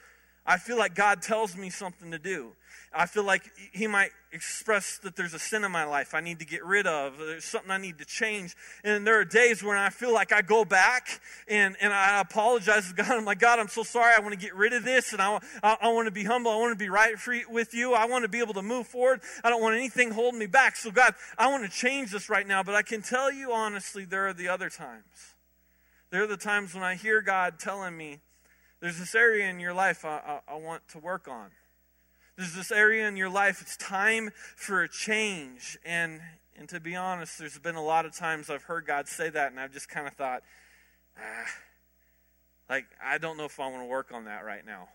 I 0.45 0.57
feel 0.57 0.77
like 0.77 0.95
God 0.95 1.21
tells 1.21 1.55
me 1.55 1.69
something 1.69 2.09
to 2.09 2.19
do. 2.19 2.53
I 2.93 3.05
feel 3.05 3.23
like 3.23 3.43
he 3.71 3.87
might 3.87 4.11
express 4.31 4.97
that 4.99 5.15
there's 5.15 5.33
a 5.33 5.39
sin 5.39 5.63
in 5.63 5.71
my 5.71 5.85
life 5.85 6.13
I 6.13 6.21
need 6.21 6.39
to 6.39 6.45
get 6.45 6.63
rid 6.63 6.87
of. 6.87 7.17
There's 7.17 7.45
something 7.45 7.71
I 7.71 7.77
need 7.77 7.97
to 7.99 8.05
change. 8.05 8.55
And 8.83 9.05
there 9.05 9.19
are 9.19 9.25
days 9.25 9.63
when 9.63 9.77
I 9.77 9.89
feel 9.89 10.13
like 10.13 10.31
I 10.31 10.41
go 10.41 10.65
back 10.65 11.21
and, 11.47 11.75
and 11.81 11.93
I 11.93 12.19
apologize 12.19 12.89
to 12.89 12.93
God. 12.95 13.11
I'm 13.11 13.25
like, 13.25 13.39
God, 13.39 13.59
I'm 13.59 13.67
so 13.67 13.83
sorry. 13.83 14.13
I 14.15 14.19
want 14.19 14.33
to 14.33 14.39
get 14.39 14.55
rid 14.55 14.73
of 14.73 14.83
this 14.83 15.13
and 15.13 15.21
I, 15.21 15.39
I, 15.63 15.77
I 15.81 15.89
want 15.89 16.07
to 16.07 16.11
be 16.11 16.23
humble. 16.23 16.51
I 16.51 16.57
want 16.57 16.71
to 16.71 16.83
be 16.83 16.89
right 16.89 17.15
with 17.49 17.73
you. 17.73 17.93
I 17.93 18.05
want 18.05 18.23
to 18.23 18.29
be 18.29 18.39
able 18.39 18.53
to 18.55 18.61
move 18.61 18.87
forward. 18.87 19.21
I 19.43 19.49
don't 19.49 19.61
want 19.61 19.75
anything 19.75 20.11
holding 20.11 20.39
me 20.39 20.47
back. 20.47 20.75
So, 20.75 20.91
God, 20.91 21.15
I 21.37 21.47
want 21.47 21.63
to 21.63 21.69
change 21.69 22.11
this 22.11 22.29
right 22.29 22.47
now. 22.47 22.63
But 22.63 22.75
I 22.75 22.81
can 22.81 23.01
tell 23.01 23.31
you 23.31 23.51
honestly, 23.51 24.05
there 24.05 24.27
are 24.27 24.33
the 24.33 24.47
other 24.47 24.69
times. 24.69 25.35
There 26.11 26.23
are 26.23 26.27
the 26.27 26.37
times 26.37 26.73
when 26.73 26.83
I 26.83 26.95
hear 26.95 27.21
God 27.21 27.59
telling 27.59 27.95
me, 27.95 28.19
there's 28.79 28.97
this 28.97 29.13
area 29.13 29.49
in 29.49 29.59
your 29.59 29.73
life 29.73 30.05
I, 30.05 30.41
I, 30.47 30.53
I 30.53 30.55
want 30.55 30.87
to 30.89 30.99
work 30.99 31.27
on. 31.27 31.51
There's 32.39 32.55
this 32.55 32.71
area 32.71 33.05
in 33.05 33.17
your 33.17 33.27
life, 33.27 33.61
it's 33.61 33.75
time 33.75 34.29
for 34.55 34.81
a 34.81 34.87
change. 34.87 35.77
And, 35.83 36.21
and 36.57 36.69
to 36.69 36.79
be 36.79 36.95
honest, 36.95 37.37
there's 37.37 37.59
been 37.59 37.75
a 37.75 37.83
lot 37.83 38.05
of 38.05 38.15
times 38.15 38.49
I've 38.49 38.63
heard 38.63 38.87
God 38.87 39.09
say 39.09 39.29
that, 39.29 39.51
and 39.51 39.59
I've 39.59 39.73
just 39.73 39.89
kind 39.89 40.07
of 40.07 40.13
thought, 40.13 40.43
ah, 41.17 41.49
like, 42.69 42.85
I 43.03 43.17
don't 43.17 43.35
know 43.35 43.43
if 43.43 43.59
I 43.59 43.67
want 43.67 43.81
to 43.81 43.87
work 43.87 44.13
on 44.13 44.23
that 44.23 44.45
right 44.45 44.65
now. 44.65 44.87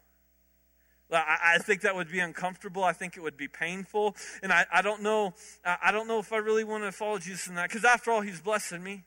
I, 1.13 1.59
think 1.59 1.83
that 1.83 1.95
would 1.95 2.11
be 2.11 2.19
uncomfortable. 2.19 2.83
I 2.83 2.95
think 2.95 3.19
it 3.19 3.21
would 3.21 3.37
be 3.37 3.47
painful. 3.49 4.17
And 4.43 4.51
I, 4.51 4.65
I 4.73 4.81
don't 4.81 5.03
know, 5.03 5.35
I 5.67 5.93
don't 5.93 6.09
know 6.09 6.21
if 6.21 6.33
I 6.33 6.39
really 6.39 6.65
want 6.65 6.85
to 6.85 6.93
follow 6.93 7.19
Jesus 7.19 7.47
in 7.47 7.57
that. 7.57 7.69
Because 7.69 7.85
after 7.85 8.11
all, 8.11 8.23
he's 8.23 8.41
blessing 8.41 8.83
me. 8.83 9.05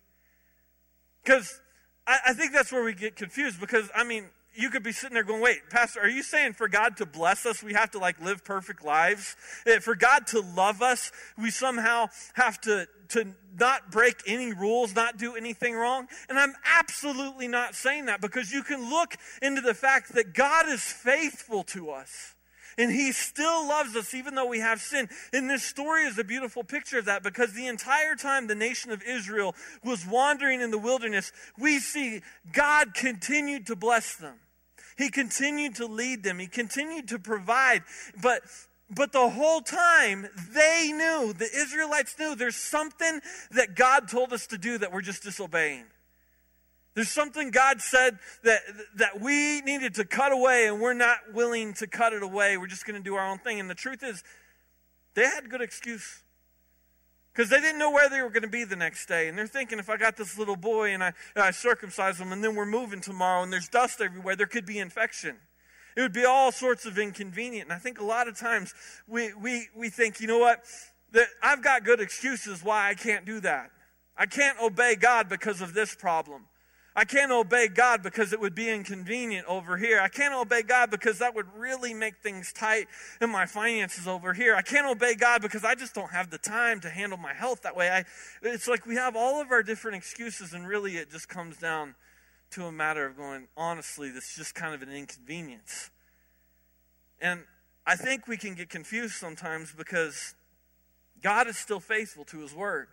Because 1.24 1.60
I, 2.06 2.20
I 2.27 2.34
think 2.34 2.53
that's 2.53 2.72
where 2.72 2.84
we 2.84 2.94
get 2.94 3.15
confused. 3.15 3.60
Because, 3.60 3.89
I 3.96 4.03
mean, 4.03 4.25
you 4.58 4.70
could 4.70 4.84
be 4.84 4.92
sitting 4.92 5.14
there 5.14 5.24
going, 5.24 5.42
wait, 5.42 5.70
Pastor, 5.70 6.02
are 6.02 6.10
you 6.10 6.24
saying 6.24 6.54
for 6.54 6.68
God 6.68 6.98
to 6.98 7.06
bless 7.06 7.46
us, 7.46 7.62
we 7.62 7.74
have 7.74 7.92
to 7.92 8.00
like 8.00 8.20
live 8.20 8.44
perfect 8.44 8.84
lives? 8.84 9.36
Eh, 9.66 9.80
for 9.80 9.96
God 9.96 10.28
to 10.28 10.42
love 10.42 10.82
us, 10.82 11.12
we 11.38 11.52
somehow 11.52 12.08
have 12.34 12.60
to, 12.62 12.88
to 13.10 13.36
not 13.60 13.92
break 13.92 14.24
any 14.26 14.54
rules, 14.54 14.96
not 14.96 15.18
do 15.18 15.36
anything 15.36 15.76
wrong? 15.76 16.08
And 16.28 16.40
I'm 16.40 16.54
absolutely 16.66 17.48
not 17.48 17.76
saying 17.76 18.06
that 18.06 18.20
because 18.20 18.52
you 18.52 18.64
can 18.64 18.90
look 18.90 19.16
into 19.42 19.62
the 19.62 19.74
fact 19.76 20.14
that 20.16 20.34
God 20.34 20.68
is 20.68 20.82
faithful 20.82 21.64
to 21.66 21.92
us. 21.92 22.34
And 22.80 22.92
he 22.92 23.12
still 23.12 23.68
loves 23.68 23.96
us 23.96 24.14
even 24.14 24.36
though 24.36 24.46
we 24.46 24.60
have 24.60 24.82
sin. 24.82 25.10
And 25.34 25.50
this 25.50 25.64
story 25.64 26.04
is 26.04 26.20
a 26.20 26.24
beautiful 26.24 26.64
picture 26.64 27.00
of 27.00 27.06
that 27.06 27.24
because 27.24 27.54
the 27.54 27.66
entire 27.66 28.16
time 28.16 28.46
the 28.46 28.56
nation 28.56 28.92
of 28.92 29.02
Israel 29.02 29.56
was 29.84 30.06
wandering 30.06 30.62
in 30.62 30.70
the 30.70 30.78
wilderness, 30.78 31.32
we 31.58 31.80
see 31.80 32.22
God 32.54 32.94
continued 32.94 33.68
to 33.68 33.76
bless 33.76 34.16
them. 34.16 34.36
He 34.98 35.10
continued 35.10 35.75
to 35.75 35.86
lead 35.86 36.24
them, 36.24 36.39
He 36.39 36.48
continued 36.48 37.08
to 37.10 37.20
provide. 37.20 37.84
But 38.22 38.42
but 38.89 39.12
the 39.12 39.30
whole 39.30 39.60
time, 39.60 40.30
they 40.54 40.94
knew, 40.94 41.34
the 41.34 41.50
Israelites 41.54 42.16
knew, 42.18 42.36
there's 42.36 42.56
something 42.56 43.20
that 43.51 43.75
God 43.75 44.08
told 44.08 44.32
us 44.32 44.48
to 44.48 44.58
do 44.58 44.77
that 44.77 44.94
we're 44.94 45.01
just 45.01 45.24
disobeying. 45.24 45.84
There's 46.94 47.10
something 47.10 47.51
God 47.51 47.82
said 47.82 48.18
that, 48.44 48.62
that 48.96 49.20
we 49.20 49.62
needed 49.62 49.96
to 49.96 50.06
cut 50.06 50.32
away, 50.32 50.68
and 50.68 50.80
we're 50.80 50.94
not 50.94 51.18
willing 51.34 51.74
to 51.75 51.86
cut 51.86 52.13
it 52.13 52.24
away. 52.24 52.58
We're 52.58 52.68
just 52.68 52.86
going 52.86 52.96
to 52.96 53.04
do 53.04 53.16
our 53.16 53.30
own 53.30 53.39
thing. 53.39 53.60
And 53.60 53.70
the 53.70 53.75
truth 53.75 54.04
is, 54.04 54.24
they 55.16 55.24
had 55.24 55.50
good 55.50 55.62
excuse 55.62 56.24
because 57.38 57.51
they 57.51 57.62
didn't 57.62 57.77
know 57.77 57.91
where 57.91 58.10
they 58.10 58.24
were 58.24 58.32
going 58.32 58.41
to 58.41 58.50
be 58.50 58.63
the 58.63 58.75
next 58.75 59.06
day. 59.06 59.27
And 59.27 59.38
they're 59.38 59.46
thinking, 59.46 59.77
if 59.77 59.91
I 59.91 59.98
got 59.98 60.17
this 60.17 60.39
little 60.39 60.56
boy 60.56 60.89
and 60.89 61.03
I, 61.03 61.13
and 61.36 61.44
I 61.44 61.51
circumcise 61.51 62.20
him, 62.20 62.32
and 62.32 62.44
then 62.44 62.56
we're 62.56 62.65
moving 62.65 63.00
tomorrow, 63.00 63.44
and 63.44 63.53
there's 63.53 63.67
dust 63.67 64.01
everywhere, 64.01 64.36
there 64.36 64.48
could 64.48 64.65
be 64.65 64.79
infection. 64.79 65.36
It 65.96 66.01
would 66.01 66.13
be 66.13 66.25
all 66.25 66.51
sorts 66.51 66.88
of 66.88 66.98
inconvenient. 66.98 67.70
And 67.70 67.74
I 67.74 67.77
think 67.77 68.00
a 68.00 68.03
lot 68.03 68.27
of 68.27 68.39
times 68.39 68.74
we, 69.08 69.36
we, 69.36 69.67
we 69.75 69.89
think, 69.89 70.20
you 70.20 70.25
know 70.25 70.39
what? 70.39 70.63
That 71.12 71.27
I've 71.44 71.63
got 71.63 71.84
good 71.84 72.01
excuses 72.01 72.63
why 72.63 72.89
I 72.89 72.96
can't 72.96 73.24
do 73.24 73.39
that. 73.41 73.70
I 74.17 74.25
can't 74.25 74.60
obey 74.60 74.96
God 74.96 75.29
because 75.29 75.62
of 75.62 75.75
this 75.75 75.94
problem. 75.94 76.46
I 76.98 77.06
can't 77.06 77.32
obey 77.32 77.68
God 77.68 78.01
because 78.01 78.34
it 78.34 78.39
would 78.39 78.56
be 78.56 78.72
inconvenient 78.72 79.46
over 79.46 79.77
here. 79.77 80.00
I 80.00 80.08
can't 80.08 80.34
obey 80.34 80.63
God 80.63 80.89
because 80.89 81.20
that 81.20 81.36
would 81.36 81.46
really 81.56 81.94
make 81.94 82.18
things 82.24 82.51
tight 82.51 82.88
in 83.22 83.30
my 83.30 83.46
finances 83.46 84.08
over 84.08 84.34
here. 84.34 84.56
I 84.56 84.63
can't 84.63 84.88
obey 84.88 85.13
God 85.13 85.44
because 85.44 85.63
I 85.63 85.75
just 85.75 85.94
don't 85.94 86.10
have 86.10 86.32
the 86.32 86.39
time 86.39 86.80
to 86.80 86.89
handle 86.89 87.20
my 87.20 87.36
health 87.36 87.62
that 87.62 87.75
way. 87.75 87.92
I, 87.92 88.04
it's 88.42 88.68
like 88.68 88.88
we 88.88 88.96
have 88.96 89.16
all 89.16 89.39
of 89.39 89.51
our 89.51 89.62
different 89.62 89.96
excuses, 89.96 90.54
and 90.54 90.68
really 90.68 90.98
it 90.98 91.12
just 91.12 91.30
comes 91.30 91.58
down 91.58 91.94
to 92.51 92.66
a 92.66 92.72
matter 92.72 93.06
of 93.06 93.16
going, 93.16 93.48
honestly, 93.56 94.10
this 94.10 94.32
is 94.32 94.36
just 94.36 94.56
kind 94.56 94.74
of 94.74 94.82
an 94.82 94.89
inconvenience. 94.92 95.92
And 97.22 97.44
I 97.86 97.96
think 97.96 98.27
we 98.27 98.38
can 98.38 98.56
get 98.56 98.70
confused 98.70 99.13
sometimes 99.13 99.72
because 99.72 100.34
God 101.22 101.46
is 101.46 101.58
still 101.58 101.80
faithful 101.80 102.25
to 102.25 102.39
His 102.39 102.56
Word. 102.56 102.88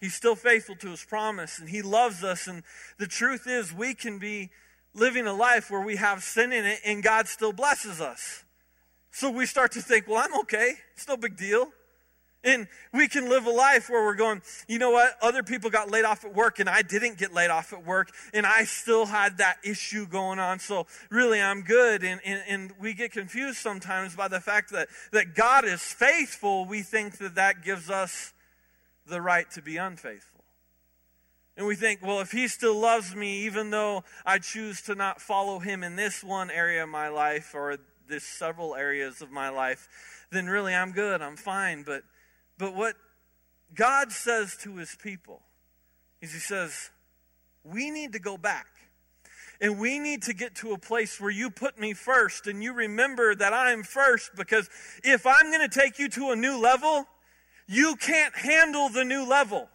He's 0.00 0.14
still 0.14 0.36
faithful 0.36 0.76
to 0.76 0.90
his 0.90 1.04
promise 1.04 1.58
and 1.58 1.68
he 1.68 1.82
loves 1.82 2.22
us. 2.22 2.46
And 2.46 2.62
the 2.98 3.06
truth 3.06 3.46
is, 3.46 3.72
we 3.72 3.94
can 3.94 4.18
be 4.18 4.50
living 4.94 5.26
a 5.26 5.32
life 5.32 5.70
where 5.70 5.80
we 5.80 5.96
have 5.96 6.22
sin 6.22 6.52
in 6.52 6.64
it 6.64 6.80
and 6.84 7.02
God 7.02 7.28
still 7.28 7.52
blesses 7.52 8.00
us. 8.00 8.44
So 9.10 9.30
we 9.30 9.46
start 9.46 9.72
to 9.72 9.80
think, 9.80 10.06
well, 10.06 10.18
I'm 10.18 10.38
okay. 10.40 10.74
It's 10.94 11.08
no 11.08 11.16
big 11.16 11.36
deal. 11.36 11.68
And 12.44 12.68
we 12.92 13.08
can 13.08 13.28
live 13.28 13.46
a 13.46 13.50
life 13.50 13.90
where 13.90 14.04
we're 14.04 14.14
going, 14.14 14.40
you 14.68 14.78
know 14.78 14.90
what? 14.90 15.16
Other 15.20 15.42
people 15.42 15.68
got 15.68 15.90
laid 15.90 16.04
off 16.04 16.24
at 16.24 16.32
work 16.32 16.60
and 16.60 16.68
I 16.68 16.82
didn't 16.82 17.18
get 17.18 17.32
laid 17.32 17.50
off 17.50 17.72
at 17.72 17.84
work 17.84 18.10
and 18.32 18.46
I 18.46 18.64
still 18.64 19.06
had 19.06 19.38
that 19.38 19.56
issue 19.64 20.06
going 20.06 20.38
on. 20.38 20.60
So 20.60 20.86
really, 21.10 21.40
I'm 21.40 21.62
good. 21.62 22.04
And, 22.04 22.20
and, 22.24 22.42
and 22.46 22.72
we 22.78 22.94
get 22.94 23.10
confused 23.10 23.58
sometimes 23.58 24.14
by 24.14 24.28
the 24.28 24.38
fact 24.38 24.70
that, 24.70 24.88
that 25.12 25.34
God 25.34 25.64
is 25.64 25.82
faithful. 25.82 26.66
We 26.66 26.82
think 26.82 27.18
that 27.18 27.34
that 27.34 27.64
gives 27.64 27.90
us 27.90 28.32
the 29.08 29.20
right 29.20 29.50
to 29.52 29.62
be 29.62 29.76
unfaithful. 29.76 30.44
And 31.56 31.66
we 31.66 31.74
think, 31.74 32.00
well, 32.02 32.20
if 32.20 32.32
he 32.32 32.48
still 32.48 32.78
loves 32.78 33.14
me, 33.14 33.44
even 33.46 33.70
though 33.70 34.04
I 34.26 34.38
choose 34.38 34.82
to 34.82 34.94
not 34.94 35.22
follow 35.22 35.58
him 35.58 35.82
in 35.82 35.96
this 35.96 36.22
one 36.22 36.50
area 36.50 36.82
of 36.82 36.90
my 36.90 37.08
life 37.08 37.52
or 37.54 37.78
this 38.08 38.24
several 38.24 38.74
areas 38.74 39.22
of 39.22 39.30
my 39.30 39.48
life, 39.48 39.88
then 40.30 40.46
really 40.46 40.74
I'm 40.74 40.92
good, 40.92 41.22
I'm 41.22 41.36
fine. 41.36 41.82
But, 41.82 42.02
but 42.58 42.74
what 42.74 42.96
God 43.74 44.12
says 44.12 44.56
to 44.62 44.76
his 44.76 44.96
people 45.02 45.40
is 46.20 46.32
he 46.32 46.38
says, 46.38 46.90
we 47.64 47.90
need 47.90 48.12
to 48.12 48.18
go 48.18 48.36
back. 48.36 48.66
And 49.58 49.78
we 49.78 49.98
need 49.98 50.24
to 50.24 50.34
get 50.34 50.56
to 50.56 50.72
a 50.72 50.78
place 50.78 51.18
where 51.18 51.30
you 51.30 51.50
put 51.50 51.78
me 51.78 51.94
first 51.94 52.46
and 52.46 52.62
you 52.62 52.74
remember 52.74 53.34
that 53.34 53.54
I'm 53.54 53.82
first 53.82 54.32
because 54.36 54.68
if 55.02 55.26
I'm 55.26 55.50
going 55.50 55.66
to 55.66 55.80
take 55.80 55.98
you 55.98 56.10
to 56.10 56.30
a 56.30 56.36
new 56.36 56.60
level, 56.60 57.06
you 57.66 57.96
can't 57.96 58.34
handle 58.36 58.88
the 58.88 59.04
new 59.04 59.24
level. 59.24 59.68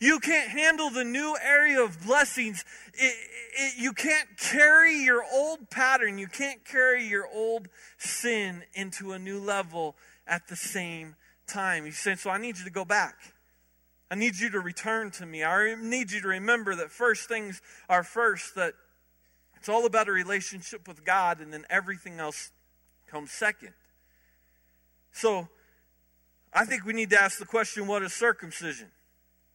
You 0.00 0.18
can't 0.18 0.50
handle 0.50 0.90
the 0.90 1.04
new 1.04 1.36
area 1.42 1.82
of 1.82 2.04
blessings. 2.04 2.64
It, 2.94 3.14
it, 3.56 3.74
you 3.78 3.92
can't 3.92 4.28
carry 4.36 5.02
your 5.02 5.24
old 5.32 5.70
pattern. 5.70 6.18
You 6.18 6.26
can't 6.26 6.64
carry 6.64 7.06
your 7.06 7.26
old 7.32 7.68
sin 7.98 8.64
into 8.74 9.12
a 9.12 9.18
new 9.18 9.38
level 9.38 9.96
at 10.26 10.48
the 10.48 10.56
same 10.56 11.16
time. 11.46 11.84
He's 11.84 11.98
saying, 11.98 12.18
So 12.18 12.30
I 12.30 12.38
need 12.38 12.58
you 12.58 12.64
to 12.64 12.70
go 12.70 12.84
back. 12.84 13.16
I 14.10 14.16
need 14.16 14.38
you 14.38 14.50
to 14.50 14.60
return 14.60 15.10
to 15.12 15.26
me. 15.26 15.42
I 15.44 15.74
need 15.80 16.12
you 16.12 16.20
to 16.20 16.28
remember 16.28 16.74
that 16.76 16.90
first 16.90 17.28
things 17.28 17.60
are 17.88 18.04
first, 18.04 18.54
that 18.54 18.74
it's 19.56 19.68
all 19.68 19.86
about 19.86 20.08
a 20.08 20.12
relationship 20.12 20.86
with 20.86 21.04
God, 21.04 21.40
and 21.40 21.52
then 21.52 21.64
everything 21.70 22.20
else 22.20 22.52
comes 23.06 23.32
second. 23.32 23.72
So, 25.12 25.48
I 26.54 26.64
think 26.64 26.84
we 26.84 26.92
need 26.92 27.10
to 27.10 27.20
ask 27.20 27.38
the 27.38 27.44
question 27.44 27.88
what 27.88 28.02
is 28.02 28.12
circumcision? 28.12 28.86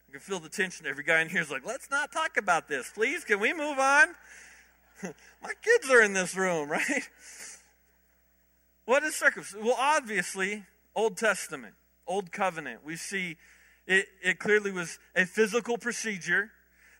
I 0.07 0.11
can 0.11 0.19
feel 0.19 0.39
the 0.39 0.49
tension. 0.49 0.85
Every 0.85 1.03
guy 1.03 1.21
in 1.21 1.29
here 1.29 1.41
is 1.41 1.49
like, 1.49 1.65
let's 1.65 1.89
not 1.89 2.11
talk 2.11 2.35
about 2.35 2.67
this, 2.67 2.91
please. 2.93 3.23
Can 3.23 3.39
we 3.39 3.53
move 3.53 3.79
on? 3.79 4.07
My 5.03 5.53
kids 5.63 5.89
are 5.89 6.01
in 6.01 6.13
this 6.13 6.35
room, 6.35 6.69
right? 6.71 7.09
What 8.85 9.03
is 9.03 9.15
circumcision? 9.15 9.65
Well, 9.65 9.77
obviously, 9.79 10.65
Old 10.95 11.15
Testament, 11.15 11.75
Old 12.05 12.31
Covenant. 12.31 12.81
We 12.83 12.97
see 12.97 13.37
it, 13.87 14.07
it 14.21 14.39
clearly 14.39 14.71
was 14.71 14.99
a 15.15 15.25
physical 15.25 15.77
procedure 15.77 16.51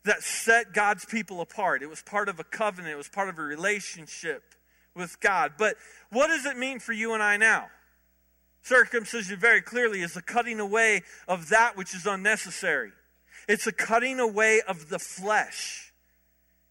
that 0.05 0.23
set 0.23 0.73
God's 0.73 1.03
people 1.03 1.41
apart. 1.41 1.83
It 1.83 1.89
was 1.89 2.01
part 2.01 2.29
of 2.29 2.39
a 2.39 2.43
covenant, 2.43 2.93
it 2.93 2.97
was 2.97 3.09
part 3.09 3.27
of 3.27 3.37
a 3.37 3.41
relationship 3.41 4.43
with 4.95 5.19
God. 5.19 5.53
But 5.57 5.75
what 6.09 6.27
does 6.27 6.45
it 6.45 6.57
mean 6.57 6.79
for 6.79 6.93
you 6.93 7.13
and 7.13 7.21
I 7.21 7.37
now? 7.37 7.67
Circumcision, 8.61 9.39
very 9.39 9.61
clearly, 9.61 10.01
is 10.01 10.13
the 10.13 10.21
cutting 10.21 10.59
away 10.59 11.01
of 11.27 11.49
that 11.49 11.77
which 11.77 11.95
is 11.95 12.05
unnecessary. 12.05 12.91
It's 13.47 13.67
a 13.67 13.71
cutting 13.71 14.19
away 14.19 14.61
of 14.67 14.89
the 14.89 14.99
flesh. 14.99 15.93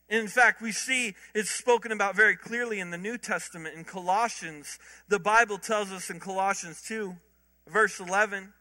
In 0.09 0.27
fact, 0.27 0.63
we 0.63 0.73
see 0.73 1.15
it's 1.35 1.51
spoken 1.51 1.93
about 1.93 2.17
very 2.17 2.37
clearly 2.37 2.81
in 2.81 2.91
the 2.91 2.99
New 2.99 3.19
Testament. 3.19 3.77
In 3.77 3.85
Colossians, 3.85 4.79
the 5.09 5.19
Bible 5.19 5.59
tells 5.59 5.93
us 5.93 6.09
in 6.09 6.19
Colossians 6.19 6.83
2, 6.83 7.15
verse 7.67 8.01
11, 8.01 8.53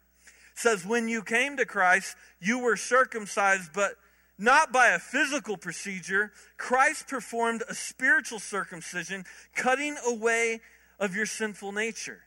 says, 0.55 0.86
When 0.86 1.07
you 1.07 1.22
came 1.22 1.55
to 1.57 1.65
Christ, 1.65 2.15
you 2.41 2.60
were 2.60 2.75
circumcised, 2.75 3.72
but 3.74 3.93
not 4.38 4.74
by 4.74 4.89
a 4.89 5.00
physical 5.00 5.57
procedure. 5.57 6.31
Christ 6.57 7.07
performed 7.07 7.63
a 7.69 7.74
spiritual 7.74 8.39
circumcision, 8.39 9.25
cutting 9.55 9.96
away 10.05 10.60
of 11.00 11.15
your 11.15 11.25
sinful 11.25 11.72
nature. 11.72 12.24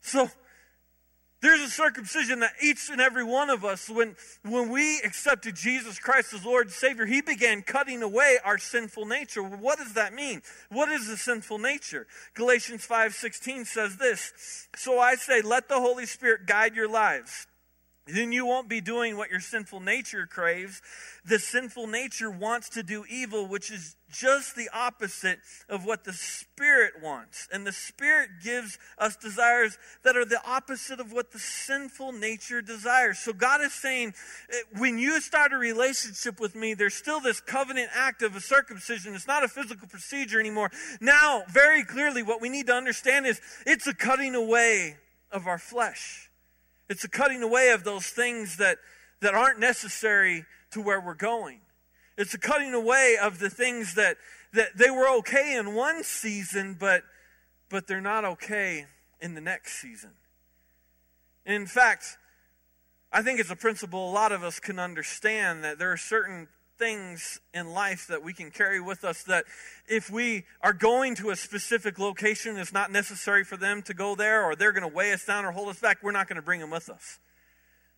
So 0.00 0.28
there's 1.42 1.60
a 1.60 1.68
circumcision 1.68 2.40
that 2.40 2.52
each 2.62 2.90
and 2.90 3.00
every 3.00 3.24
one 3.24 3.48
of 3.48 3.64
us, 3.64 3.88
when, 3.88 4.14
when 4.42 4.68
we 4.68 5.00
accepted 5.00 5.56
Jesus 5.56 5.98
Christ 5.98 6.34
as 6.34 6.44
Lord 6.44 6.66
and 6.66 6.74
Savior, 6.74 7.06
He 7.06 7.22
began 7.22 7.62
cutting 7.62 8.02
away 8.02 8.38
our 8.44 8.58
sinful 8.58 9.06
nature. 9.06 9.42
What 9.42 9.78
does 9.78 9.94
that 9.94 10.12
mean? 10.12 10.42
What 10.68 10.90
is 10.90 11.06
the 11.06 11.16
sinful 11.16 11.58
nature? 11.58 12.06
Galatians 12.34 12.86
5.16 12.86 13.66
says 13.66 13.96
this, 13.96 14.68
So 14.76 14.98
I 14.98 15.14
say, 15.14 15.40
let 15.40 15.68
the 15.68 15.80
Holy 15.80 16.04
Spirit 16.04 16.46
guide 16.46 16.74
your 16.74 16.88
lives 16.88 17.46
then 18.06 18.32
you 18.32 18.46
won't 18.46 18.68
be 18.68 18.80
doing 18.80 19.16
what 19.16 19.30
your 19.30 19.40
sinful 19.40 19.80
nature 19.80 20.26
craves. 20.26 20.82
The 21.24 21.38
sinful 21.38 21.86
nature 21.86 22.30
wants 22.30 22.68
to 22.70 22.82
do 22.82 23.04
evil, 23.08 23.46
which 23.46 23.70
is 23.70 23.96
just 24.10 24.56
the 24.56 24.68
opposite 24.72 25.38
of 25.68 25.84
what 25.84 26.04
the 26.04 26.12
Spirit 26.12 26.94
wants. 27.02 27.46
And 27.52 27.66
the 27.66 27.72
Spirit 27.72 28.30
gives 28.42 28.78
us 28.98 29.16
desires 29.16 29.78
that 30.02 30.16
are 30.16 30.24
the 30.24 30.40
opposite 30.44 30.98
of 30.98 31.12
what 31.12 31.30
the 31.30 31.38
sinful 31.38 32.12
nature 32.12 32.62
desires. 32.62 33.18
So 33.18 33.32
God 33.32 33.60
is 33.60 33.74
saying, 33.74 34.14
eh, 34.50 34.78
when 34.78 34.98
you 34.98 35.20
start 35.20 35.52
a 35.52 35.58
relationship 35.58 36.40
with 36.40 36.54
me, 36.54 36.74
there's 36.74 36.94
still 36.94 37.20
this 37.20 37.40
covenant 37.40 37.90
act 37.94 38.22
of 38.22 38.34
a 38.34 38.40
circumcision. 38.40 39.14
It's 39.14 39.28
not 39.28 39.44
a 39.44 39.48
physical 39.48 39.86
procedure 39.86 40.40
anymore. 40.40 40.70
Now, 41.00 41.42
very 41.48 41.84
clearly, 41.84 42.22
what 42.22 42.40
we 42.40 42.48
need 42.48 42.66
to 42.66 42.74
understand 42.74 43.26
is 43.26 43.40
it's 43.66 43.86
a 43.86 43.94
cutting 43.94 44.34
away 44.34 44.96
of 45.30 45.46
our 45.46 45.58
flesh. 45.58 46.29
It's 46.90 47.04
a 47.04 47.08
cutting 47.08 47.44
away 47.44 47.70
of 47.70 47.84
those 47.84 48.06
things 48.06 48.56
that, 48.56 48.78
that 49.20 49.32
aren't 49.32 49.60
necessary 49.60 50.44
to 50.72 50.82
where 50.82 51.00
we're 51.00 51.14
going. 51.14 51.60
It's 52.18 52.34
a 52.34 52.38
cutting 52.38 52.74
away 52.74 53.16
of 53.22 53.38
the 53.38 53.48
things 53.48 53.94
that, 53.94 54.16
that 54.52 54.76
they 54.76 54.90
were 54.90 55.08
okay 55.18 55.54
in 55.56 55.76
one 55.76 56.02
season, 56.02 56.76
but, 56.78 57.04
but 57.68 57.86
they're 57.86 58.00
not 58.00 58.24
okay 58.24 58.86
in 59.20 59.34
the 59.34 59.40
next 59.40 59.80
season. 59.80 60.10
in 61.46 61.66
fact, 61.66 62.18
I 63.12 63.22
think 63.22 63.38
it's 63.38 63.50
a 63.50 63.56
principle 63.56 64.10
a 64.10 64.12
lot 64.12 64.32
of 64.32 64.42
us 64.42 64.58
can 64.58 64.80
understand 64.80 65.62
that 65.62 65.78
there 65.78 65.92
are 65.92 65.96
certain 65.96 66.48
things 66.80 67.40
in 67.52 67.74
life 67.74 68.06
that 68.08 68.24
we 68.24 68.32
can 68.32 68.50
carry 68.50 68.80
with 68.80 69.04
us 69.04 69.22
that 69.24 69.44
if 69.86 70.10
we 70.10 70.44
are 70.62 70.72
going 70.72 71.14
to 71.14 71.28
a 71.28 71.36
specific 71.36 71.98
location, 71.98 72.56
it's 72.56 72.72
not 72.72 72.90
necessary 72.90 73.44
for 73.44 73.58
them 73.58 73.82
to 73.82 73.92
go 73.92 74.14
there, 74.14 74.42
or 74.44 74.56
they're 74.56 74.72
going 74.72 74.88
to 74.88 74.96
weigh 74.96 75.12
us 75.12 75.26
down 75.26 75.44
or 75.44 75.52
hold 75.52 75.68
us 75.68 75.78
back, 75.78 75.98
we're 76.02 76.10
not 76.10 76.26
going 76.26 76.36
to 76.36 76.42
bring 76.42 76.58
them 76.58 76.70
with 76.70 76.88
us. 76.88 77.18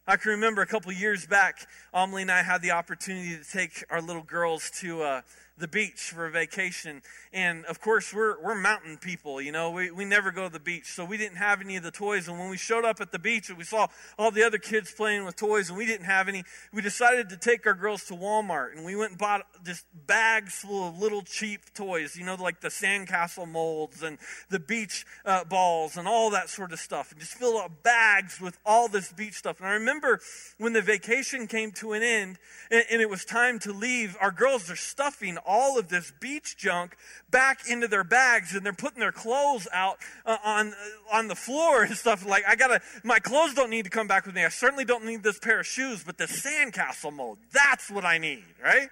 I 0.04 0.16
can 0.16 0.32
remember 0.32 0.62
a 0.62 0.66
couple 0.66 0.90
years 0.90 1.26
back, 1.26 1.68
Amelie 1.94 2.22
and 2.22 2.30
I 2.32 2.42
had 2.42 2.60
the 2.60 2.72
opportunity 2.72 3.36
to 3.36 3.44
take 3.48 3.84
our 3.88 4.02
little 4.02 4.24
girls 4.24 4.68
to 4.80 5.02
uh, 5.02 5.20
the 5.58 5.68
beach 5.68 6.12
for 6.14 6.26
a 6.26 6.30
vacation. 6.30 7.02
And 7.32 7.64
of 7.66 7.80
course, 7.80 8.12
we're, 8.12 8.42
we're 8.42 8.54
mountain 8.54 8.96
people, 8.96 9.40
you 9.40 9.52
know, 9.52 9.70
we, 9.70 9.90
we 9.90 10.04
never 10.04 10.30
go 10.30 10.44
to 10.44 10.52
the 10.52 10.60
beach. 10.60 10.86
So 10.86 11.04
we 11.04 11.16
didn't 11.16 11.36
have 11.36 11.60
any 11.60 11.76
of 11.76 11.82
the 11.82 11.90
toys. 11.90 12.28
And 12.28 12.38
when 12.38 12.48
we 12.48 12.56
showed 12.56 12.84
up 12.84 13.00
at 13.00 13.12
the 13.12 13.18
beach 13.18 13.48
and 13.48 13.58
we 13.58 13.64
saw 13.64 13.88
all 14.18 14.30
the 14.30 14.44
other 14.44 14.58
kids 14.58 14.92
playing 14.92 15.24
with 15.24 15.36
toys 15.36 15.68
and 15.68 15.78
we 15.78 15.86
didn't 15.86 16.06
have 16.06 16.28
any, 16.28 16.44
we 16.72 16.82
decided 16.82 17.28
to 17.28 17.36
take 17.36 17.66
our 17.66 17.74
girls 17.74 18.04
to 18.06 18.14
Walmart. 18.14 18.76
And 18.76 18.84
we 18.84 18.96
went 18.96 19.10
and 19.10 19.18
bought 19.18 19.42
just 19.64 19.84
bags 20.06 20.54
full 20.54 20.88
of 20.88 20.98
little 20.98 21.22
cheap 21.22 21.72
toys, 21.74 22.16
you 22.16 22.24
know, 22.24 22.34
like 22.34 22.60
the 22.60 22.68
sandcastle 22.68 23.48
molds 23.48 24.02
and 24.02 24.18
the 24.48 24.58
beach 24.58 25.04
uh, 25.24 25.44
balls 25.44 25.96
and 25.96 26.08
all 26.08 26.30
that 26.30 26.48
sort 26.48 26.72
of 26.72 26.78
stuff. 26.78 27.12
And 27.12 27.20
just 27.20 27.34
filled 27.34 27.62
up 27.62 27.82
bags 27.82 28.40
with 28.40 28.58
all 28.64 28.88
this 28.88 29.12
beach 29.12 29.34
stuff. 29.34 29.60
And 29.60 29.68
I 29.68 29.72
remember 29.72 30.20
when 30.58 30.72
the 30.72 30.82
vacation 30.82 31.46
came 31.46 31.72
to 31.72 31.92
an 31.92 32.02
end 32.02 32.38
and, 32.70 32.84
and 32.90 33.02
it 33.02 33.10
was 33.10 33.24
time 33.24 33.58
to 33.60 33.72
leave, 33.72 34.16
our 34.20 34.30
girls 34.30 34.70
are 34.70 34.76
stuffing 34.76 35.38
of 35.78 35.88
this 35.88 36.12
beach 36.20 36.56
junk 36.56 36.96
back 37.30 37.68
into 37.68 37.86
their 37.88 38.04
bags 38.04 38.54
and 38.54 38.64
they're 38.64 38.72
putting 38.72 39.00
their 39.00 39.12
clothes 39.12 39.68
out 39.72 39.98
uh, 40.24 40.38
on, 40.44 40.68
uh, 40.68 41.16
on 41.16 41.28
the 41.28 41.34
floor 41.34 41.82
and 41.82 41.96
stuff. 41.96 42.24
Like, 42.26 42.44
I 42.48 42.56
gotta, 42.56 42.80
my 43.04 43.18
clothes 43.18 43.54
don't 43.54 43.70
need 43.70 43.84
to 43.84 43.90
come 43.90 44.06
back 44.06 44.24
with 44.26 44.34
me. 44.34 44.44
I 44.44 44.48
certainly 44.48 44.84
don't 44.84 45.04
need 45.04 45.22
this 45.22 45.38
pair 45.38 45.60
of 45.60 45.66
shoes, 45.66 46.02
but 46.04 46.16
the 46.16 46.24
sandcastle 46.24 47.12
mode, 47.12 47.38
that's 47.52 47.90
what 47.90 48.04
I 48.04 48.18
need, 48.18 48.44
right? 48.62 48.88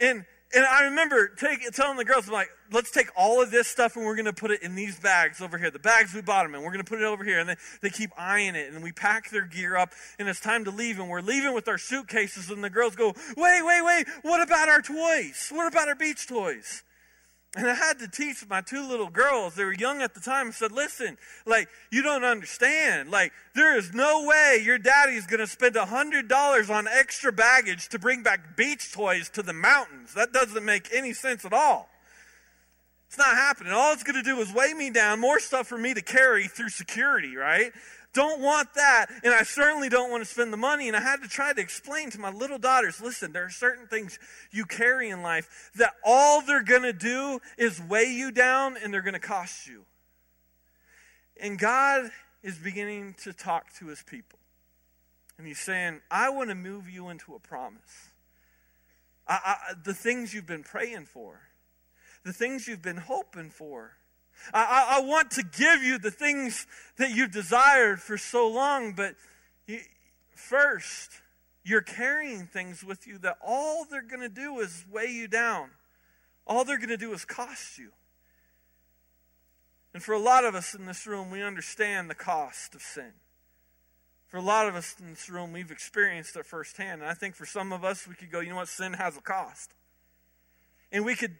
And, 0.00 0.24
and 0.54 0.64
I 0.66 0.84
remember 0.84 1.28
take, 1.28 1.70
telling 1.72 1.96
the 1.96 2.04
girls, 2.04 2.26
I'm 2.26 2.34
like, 2.34 2.50
let's 2.72 2.90
take 2.90 3.08
all 3.16 3.42
of 3.42 3.50
this 3.50 3.68
stuff 3.68 3.96
and 3.96 4.04
we're 4.04 4.16
going 4.16 4.26
to 4.26 4.32
put 4.32 4.50
it 4.50 4.62
in 4.62 4.74
these 4.74 4.98
bags 4.98 5.40
over 5.40 5.58
here. 5.58 5.70
The 5.70 5.78
bags 5.78 6.14
we 6.14 6.22
bought 6.22 6.44
them 6.44 6.54
in. 6.54 6.62
We're 6.62 6.72
going 6.72 6.84
to 6.84 6.88
put 6.88 7.00
it 7.00 7.04
over 7.04 7.24
here. 7.24 7.38
And 7.38 7.48
they, 7.48 7.56
they 7.80 7.90
keep 7.90 8.10
eyeing 8.16 8.54
it. 8.54 8.72
And 8.72 8.82
we 8.82 8.92
pack 8.92 9.30
their 9.30 9.46
gear 9.46 9.76
up 9.76 9.92
and 10.18 10.28
it's 10.28 10.40
time 10.40 10.64
to 10.64 10.70
leave. 10.70 10.98
And 10.98 11.08
we're 11.08 11.20
leaving 11.20 11.54
with 11.54 11.68
our 11.68 11.78
suitcases. 11.78 12.50
And 12.50 12.62
the 12.62 12.70
girls 12.70 12.96
go, 12.96 13.14
wait, 13.36 13.62
wait, 13.62 13.82
wait. 13.84 14.06
What 14.22 14.42
about 14.42 14.68
our 14.68 14.82
toys? 14.82 15.48
What 15.50 15.70
about 15.70 15.88
our 15.88 15.94
beach 15.94 16.26
toys? 16.26 16.82
And 17.54 17.68
I 17.68 17.74
had 17.74 17.98
to 17.98 18.08
teach 18.08 18.48
my 18.48 18.62
two 18.62 18.88
little 18.88 19.10
girls, 19.10 19.56
they 19.56 19.64
were 19.64 19.74
young 19.74 20.00
at 20.00 20.14
the 20.14 20.20
time, 20.20 20.48
I 20.48 20.50
said, 20.52 20.72
listen, 20.72 21.18
like, 21.44 21.68
you 21.90 22.02
don't 22.02 22.24
understand. 22.24 23.10
Like, 23.10 23.32
there 23.54 23.76
is 23.76 23.92
no 23.92 24.24
way 24.26 24.62
your 24.64 24.78
daddy's 24.78 25.26
going 25.26 25.40
to 25.40 25.46
spend 25.46 25.76
a 25.76 25.84
$100 25.84 26.70
on 26.70 26.88
extra 26.88 27.30
baggage 27.30 27.90
to 27.90 27.98
bring 27.98 28.22
back 28.22 28.56
beach 28.56 28.90
toys 28.94 29.28
to 29.30 29.42
the 29.42 29.52
mountains. 29.52 30.14
That 30.14 30.32
doesn't 30.32 30.64
make 30.64 30.88
any 30.94 31.12
sense 31.12 31.44
at 31.44 31.52
all. 31.52 31.90
It's 33.12 33.18
not 33.18 33.34
happening. 33.36 33.74
All 33.74 33.92
it's 33.92 34.04
going 34.04 34.16
to 34.16 34.22
do 34.22 34.40
is 34.40 34.50
weigh 34.54 34.72
me 34.72 34.88
down, 34.88 35.20
more 35.20 35.38
stuff 35.38 35.66
for 35.66 35.76
me 35.76 35.92
to 35.92 36.00
carry 36.00 36.48
through 36.48 36.70
security, 36.70 37.36
right? 37.36 37.70
don't 38.14 38.40
want 38.40 38.72
that, 38.74 39.06
and 39.22 39.34
I 39.34 39.42
certainly 39.42 39.90
don't 39.90 40.10
want 40.10 40.24
to 40.24 40.28
spend 40.30 40.50
the 40.50 40.56
money. 40.56 40.88
And 40.88 40.96
I 40.96 41.00
had 41.00 41.22
to 41.22 41.28
try 41.28 41.52
to 41.52 41.60
explain 41.60 42.08
to 42.12 42.18
my 42.18 42.30
little 42.30 42.56
daughters 42.56 43.02
listen, 43.02 43.32
there 43.32 43.44
are 43.44 43.50
certain 43.50 43.86
things 43.86 44.18
you 44.50 44.64
carry 44.64 45.10
in 45.10 45.20
life 45.20 45.70
that 45.76 45.92
all 46.02 46.40
they're 46.40 46.62
going 46.62 46.84
to 46.84 46.94
do 46.94 47.40
is 47.58 47.82
weigh 47.82 48.10
you 48.10 48.32
down 48.32 48.78
and 48.82 48.94
they're 48.94 49.02
going 49.02 49.12
to 49.12 49.20
cost 49.20 49.66
you. 49.66 49.84
And 51.38 51.58
God 51.58 52.10
is 52.42 52.56
beginning 52.56 53.14
to 53.24 53.34
talk 53.34 53.74
to 53.74 53.88
his 53.88 54.02
people. 54.02 54.38
And 55.36 55.46
he's 55.46 55.58
saying, 55.58 56.00
I 56.10 56.30
want 56.30 56.48
to 56.48 56.54
move 56.54 56.88
you 56.88 57.10
into 57.10 57.34
a 57.34 57.38
promise. 57.38 58.08
I, 59.28 59.38
I, 59.44 59.56
the 59.84 59.92
things 59.92 60.32
you've 60.32 60.46
been 60.46 60.64
praying 60.64 61.06
for, 61.06 61.40
the 62.24 62.32
things 62.32 62.66
you've 62.66 62.82
been 62.82 62.96
hoping 62.98 63.50
for 63.50 63.96
I, 64.52 64.98
I, 64.98 65.00
want 65.00 65.30
to 65.32 65.42
give 65.42 65.82
you 65.82 65.98
the 65.98 66.10
things 66.10 66.66
that 66.96 67.10
you've 67.10 67.30
desired 67.30 68.00
for 68.00 68.18
so 68.18 68.48
long, 68.48 68.94
but 68.94 69.14
you, 69.66 69.80
first, 70.34 71.10
you're 71.64 71.82
carrying 71.82 72.46
things 72.46 72.82
with 72.82 73.06
you 73.06 73.18
that 73.18 73.38
all 73.44 73.84
they're 73.84 74.02
going 74.02 74.22
to 74.22 74.28
do 74.28 74.58
is 74.60 74.84
weigh 74.90 75.12
you 75.12 75.28
down. 75.28 75.70
All 76.46 76.64
they're 76.64 76.78
going 76.78 76.88
to 76.88 76.96
do 76.96 77.12
is 77.12 77.24
cost 77.24 77.78
you. 77.78 77.90
And 79.94 80.02
for 80.02 80.12
a 80.12 80.18
lot 80.18 80.44
of 80.44 80.54
us 80.54 80.74
in 80.74 80.86
this 80.86 81.06
room, 81.06 81.30
we 81.30 81.42
understand 81.42 82.10
the 82.10 82.14
cost 82.14 82.74
of 82.74 82.82
sin. 82.82 83.12
For 84.26 84.38
a 84.38 84.42
lot 84.42 84.66
of 84.66 84.74
us 84.74 84.96
in 84.98 85.10
this 85.10 85.28
room, 85.28 85.52
we've 85.52 85.70
experienced 85.70 86.34
it 86.36 86.46
firsthand. 86.46 87.02
And 87.02 87.10
I 87.10 87.14
think 87.14 87.34
for 87.36 87.44
some 87.44 87.72
of 87.72 87.84
us, 87.84 88.08
we 88.08 88.14
could 88.14 88.32
go, 88.32 88.40
you 88.40 88.50
know 88.50 88.56
what, 88.56 88.68
sin 88.68 88.94
has 88.94 89.16
a 89.16 89.20
cost. 89.20 89.74
And 90.90 91.04
we 91.04 91.14
could 91.14 91.36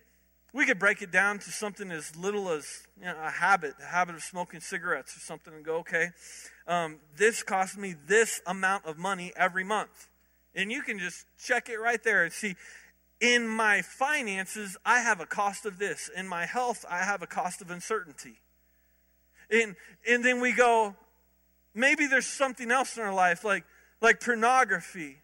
we 0.53 0.67
could 0.67 0.79
break 0.79 1.01
it 1.01 1.11
down 1.11 1.38
to 1.38 1.51
something 1.51 1.91
as 1.91 2.15
little 2.15 2.51
as 2.51 2.67
you 2.99 3.07
know, 3.07 3.17
a 3.23 3.31
habit, 3.31 3.75
a 3.83 3.87
habit 3.87 4.15
of 4.15 4.23
smoking 4.23 4.61
cigarettes 4.61 5.17
or 5.17 5.21
something, 5.21 5.55
and 5.55 5.65
go, 5.65 5.77
okay, 5.77 6.09
um, 6.67 6.99
this 7.17 7.43
costs 7.43 7.77
me 7.77 7.95
this 8.07 8.43
amount 8.47 8.85
of 8.85 8.99
money 8.99 9.33
every 9.35 9.65
month. 9.65 10.09
And 10.55 10.71
you 10.71 10.83
can 10.83 10.99
just 10.99 11.25
check 11.43 11.71
it 11.71 11.77
right 11.77 12.03
there 12.03 12.25
and 12.25 12.33
see, 12.33 12.55
in 13.21 13.49
my 13.49 13.83
finances, 13.83 14.77
I 14.85 15.01
have 15.01 15.21
a 15.21 15.27
cost 15.27 15.65
of 15.65 15.79
this. 15.79 16.11
In 16.15 16.29
my 16.29 16.45
health, 16.45 16.85
I 16.91 16.99
have 16.99 17.23
a 17.23 17.27
cost 17.27 17.62
of 17.62 17.71
uncertainty. 17.71 18.41
And, 19.51 19.77
and 20.09 20.25
then 20.25 20.41
we 20.41 20.53
go, 20.53 20.97
maybe 21.75 22.07
there's 22.07 22.27
something 22.27 22.71
else 22.71 22.97
in 22.97 23.03
our 23.03 23.15
life, 23.15 23.45
like, 23.45 23.65
like 24.01 24.21
pornography. 24.21 25.19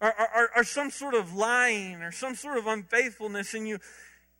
Or, 0.00 0.12
or, 0.20 0.50
or, 0.56 0.64
some 0.64 0.90
sort 0.90 1.14
of 1.14 1.34
lying 1.34 2.02
or 2.02 2.12
some 2.12 2.34
sort 2.34 2.58
of 2.58 2.66
unfaithfulness, 2.66 3.54
and 3.54 3.66
you 3.66 3.78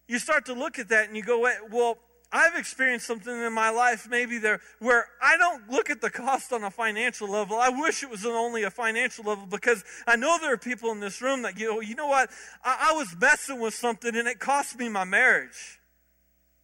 you 0.09 0.19
start 0.19 0.47
to 0.47 0.55
look 0.55 0.79
at 0.79 0.89
that 0.89 1.09
and 1.09 1.17
you 1.17 1.23
go, 1.23 1.49
well, 1.71 1.99
I've 2.35 2.57
experienced 2.57 3.07
something 3.07 3.33
in 3.33 3.53
my 3.53 3.71
life 3.71 4.09
maybe 4.11 4.39
there 4.39 4.61
where 4.81 5.07
I 5.23 5.37
don't 5.37 5.71
look 5.71 5.89
at 5.89 6.01
the 6.01 6.11
cost 6.11 6.53
on 6.53 6.65
a 6.65 6.71
financial 6.71 7.31
level. 7.31 7.57
I 7.57 7.69
wish 7.69 8.03
it 8.03 8.11
was 8.11 8.27
only 8.27 8.65
a 8.65 8.71
financial 8.71 9.25
level 9.25 9.47
because 9.47 9.85
I 10.05 10.17
know 10.17 10.37
there 10.41 10.53
are 10.53 10.59
people 10.59 10.91
in 10.91 10.99
this 10.99 11.23
room 11.23 11.43
that 11.43 11.57
go, 11.57 11.81
you 11.81 11.95
know 11.95 12.09
what? 12.09 12.31
I, 12.65 12.91
I 12.91 12.93
was 12.95 13.15
messing 13.21 13.61
with 13.61 13.73
something 13.73 14.17
and 14.17 14.27
it 14.27 14.41
cost 14.41 14.77
me 14.77 14.89
my 14.89 15.05
marriage. 15.05 15.79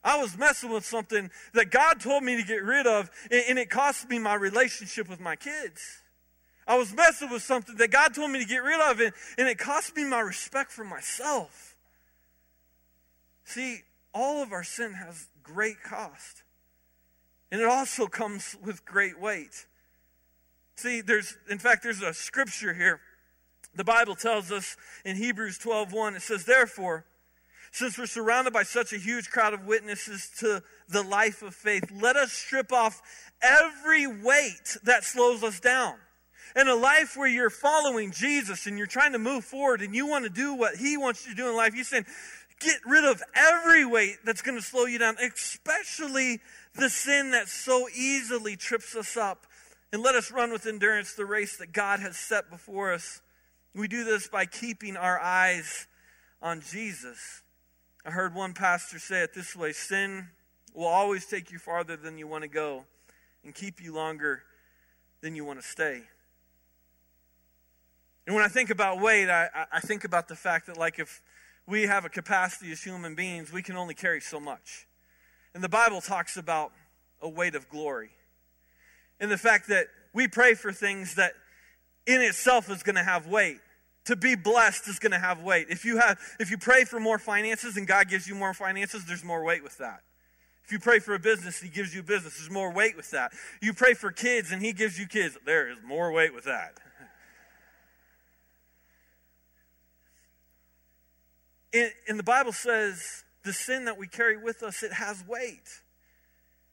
I 0.03 0.21
was 0.21 0.37
messing 0.37 0.71
with 0.71 0.85
something 0.85 1.31
that 1.55 1.71
God 1.71 2.01
told 2.01 2.25
me 2.25 2.37
to 2.37 2.43
get 2.43 2.65
rid 2.65 2.89
of 2.89 3.09
and, 3.31 3.45
and 3.51 3.59
it 3.59 3.71
cost 3.71 4.09
me 4.09 4.19
my 4.19 4.35
relationship 4.35 5.09
with 5.09 5.21
my 5.21 5.37
kids. 5.37 5.81
I 6.67 6.77
was 6.79 6.93
messing 6.93 7.31
with 7.31 7.43
something 7.43 7.77
that 7.77 7.93
God 7.93 8.13
told 8.13 8.33
me 8.33 8.41
to 8.41 8.45
get 8.45 8.65
rid 8.65 8.81
of 8.81 8.99
and, 8.99 9.13
and 9.39 9.47
it 9.47 9.59
cost 9.59 9.95
me 9.95 10.03
my 10.03 10.21
respect 10.21 10.73
for 10.73 10.85
myself. 10.85 11.70
See, 13.51 13.81
all 14.15 14.45
of 14.45 14.53
our 14.53 14.63
sin 14.63 14.93
has 14.93 15.27
great 15.43 15.83
cost. 15.83 16.45
And 17.51 17.61
it 17.61 17.67
also 17.67 18.07
comes 18.07 18.57
with 18.65 18.85
great 18.85 19.21
weight. 19.21 19.67
See, 20.77 21.01
there's 21.01 21.37
in 21.49 21.59
fact 21.59 21.83
there's 21.83 22.01
a 22.01 22.15
scripture 22.15 22.73
here. 22.73 23.01
The 23.75 23.83
Bible 23.83 24.15
tells 24.15 24.53
us 24.53 24.77
in 25.05 25.17
Hebrews 25.17 25.59
12:1 25.59 26.15
it 26.15 26.23
says 26.23 26.45
therefore 26.45 27.07
Since 27.73 27.99
we're 27.99 28.07
surrounded 28.07 28.53
by 28.53 28.63
such 28.63 28.93
a 28.93 28.99
huge 28.99 29.31
crowd 29.31 29.53
of 29.53 29.67
witnesses 29.67 30.31
to 30.39 30.63
the 30.89 31.03
life 31.03 31.43
of 31.43 31.53
faith, 31.53 31.91
let 31.91 32.15
us 32.15 32.33
strip 32.33 32.73
off 32.73 33.03
every 33.43 34.07
weight 34.07 34.77
that 34.85 35.03
slows 35.03 35.43
us 35.43 35.59
down. 35.59 35.97
In 36.57 36.69
a 36.69 36.75
life 36.75 37.17
where 37.17 37.29
you're 37.29 37.51
following 37.51 38.11
Jesus 38.11 38.67
and 38.67 38.77
you're 38.77 38.87
trying 38.87 39.13
to 39.13 39.19
move 39.19 39.45
forward 39.45 39.83
and 39.83 39.95
you 39.95 40.07
want 40.07 40.25
to 40.25 40.31
do 40.31 40.55
what 40.55 40.77
He 40.77 40.97
wants 40.97 41.25
you 41.25 41.33
to 41.33 41.37
do 41.37 41.49
in 41.49 41.57
life, 41.57 41.75
He's 41.75 41.89
saying, 41.89 42.07
get 42.61 42.77
rid 42.87 43.05
of 43.05 43.23
every 43.35 43.85
weight 43.85 44.17
that's 44.25 44.43
going 44.43 44.57
to 44.57 44.63
slow 44.65 44.85
you 44.85 44.99
down, 44.99 45.17
especially 45.19 46.41
the 46.75 46.89
sin 46.89 47.33
that 47.33 47.49
so 47.49 47.89
easily 47.89 48.57
trips 48.57 48.95
us 48.95 49.17
up. 49.17 49.47
And 49.93 50.03
let 50.03 50.15
us 50.15 50.31
run 50.31 50.53
with 50.53 50.67
endurance 50.67 51.15
the 51.15 51.27
race 51.27 51.57
that 51.57 51.73
God 51.73 51.99
has 51.99 52.17
set 52.17 52.49
before 52.49 52.93
us. 52.93 53.21
We 53.75 53.89
do 53.89 54.05
this 54.05 54.29
by 54.29 54.47
keeping 54.47 54.97
our 54.97 55.19
eyes 55.19 55.89
on 56.41 56.61
Jesus. 56.61 57.43
I 58.05 58.11
heard 58.11 58.35
one 58.35 58.55
pastor 58.55 58.99
say 58.99 59.23
it 59.23 59.35
this 59.35 59.57
way 59.57 59.73
sin 59.73 60.29
will 60.75 60.87
always 60.87 61.27
take 61.27 61.51
you 61.51 61.59
farther 61.59 61.97
than 61.97 62.19
you 62.19 62.29
want 62.29 62.43
to 62.43 62.49
go 62.49 62.85
and 63.45 63.55
keep 63.55 63.83
you 63.83 63.93
longer 63.93 64.43
than 65.21 65.35
you 65.35 65.45
want 65.45 65.61
to 65.61 65.67
stay. 65.67 66.03
And 68.27 68.37
when 68.37 68.45
I 68.45 68.49
think 68.49 68.71
about 68.71 69.01
weight, 69.01 69.29
I, 69.29 69.49
I 69.73 69.81
think 69.81 70.05
about 70.05 70.29
the 70.29 70.37
fact 70.37 70.67
that, 70.67 70.77
like, 70.77 70.99
if 70.99 71.21
we 71.71 71.85
have 71.85 72.05
a 72.05 72.09
capacity 72.09 72.73
as 72.73 72.83
human 72.83 73.15
beings, 73.15 73.53
we 73.53 73.63
can 73.63 73.77
only 73.77 73.95
carry 73.95 74.21
so 74.21 74.41
much. 74.41 74.89
And 75.55 75.63
the 75.63 75.69
Bible 75.69 76.01
talks 76.01 76.37
about 76.37 76.73
a 77.23 77.29
weight 77.29 77.55
of 77.55 77.69
glory. 77.69 78.11
And 79.21 79.31
the 79.31 79.39
fact 79.39 79.69
that 79.69 79.87
we 80.13 80.27
pray 80.27 80.55
for 80.55 80.73
things 80.73 81.15
that 81.15 81.33
in 82.07 82.21
itself 82.21 82.69
is 82.71 82.83
going 82.83 82.97
to 82.97 83.05
have 83.05 83.29
weight. 83.29 83.59
To 84.07 84.17
be 84.17 84.35
blessed 84.35 84.89
is 84.89 84.99
going 84.99 85.13
to 85.13 85.19
have 85.19 85.43
weight. 85.43 85.69
If 85.71 85.85
you 85.85 85.99
have 85.99 86.19
if 86.41 86.51
you 86.51 86.59
pray 86.59 86.85
for 86.85 86.99
more 86.99 87.19
finances 87.19 87.77
and 87.77 87.87
God 87.87 88.09
gives 88.09 88.27
you 88.27 88.35
more 88.35 88.55
finances, 88.55 89.05
there's 89.05 89.23
more 89.23 89.45
weight 89.45 89.63
with 89.63 89.79
that. 89.79 90.01
If 90.65 90.73
you 90.73 90.79
pray 90.79 90.99
for 90.99 91.15
a 91.15 91.19
business, 91.19 91.61
he 91.61 91.69
gives 91.69 91.95
you 91.95 92.03
business, 92.03 92.39
there's 92.39 92.51
more 92.51 92.73
weight 92.73 92.97
with 92.97 93.11
that. 93.11 93.33
You 93.61 93.75
pray 93.75 93.95
for 93.95 94.11
kids 94.11 94.51
and 94.51 94.63
he 94.63 94.73
gives 94.73 94.99
you 94.99 95.07
kids, 95.07 95.37
there 95.45 95.69
is 95.69 95.79
more 95.85 96.11
weight 96.11 96.35
with 96.35 96.45
that. 96.45 96.79
And, 101.73 102.19
the 102.19 102.25
Bible 102.25 102.53
says 102.53 103.25
the 103.45 103.53
sin 103.53 103.85
that 103.85 103.97
we 103.97 104.07
carry 104.07 104.37
with 104.37 104.63
us, 104.63 104.83
it 104.83 104.93
has 104.93 105.25
weight. 105.27 105.81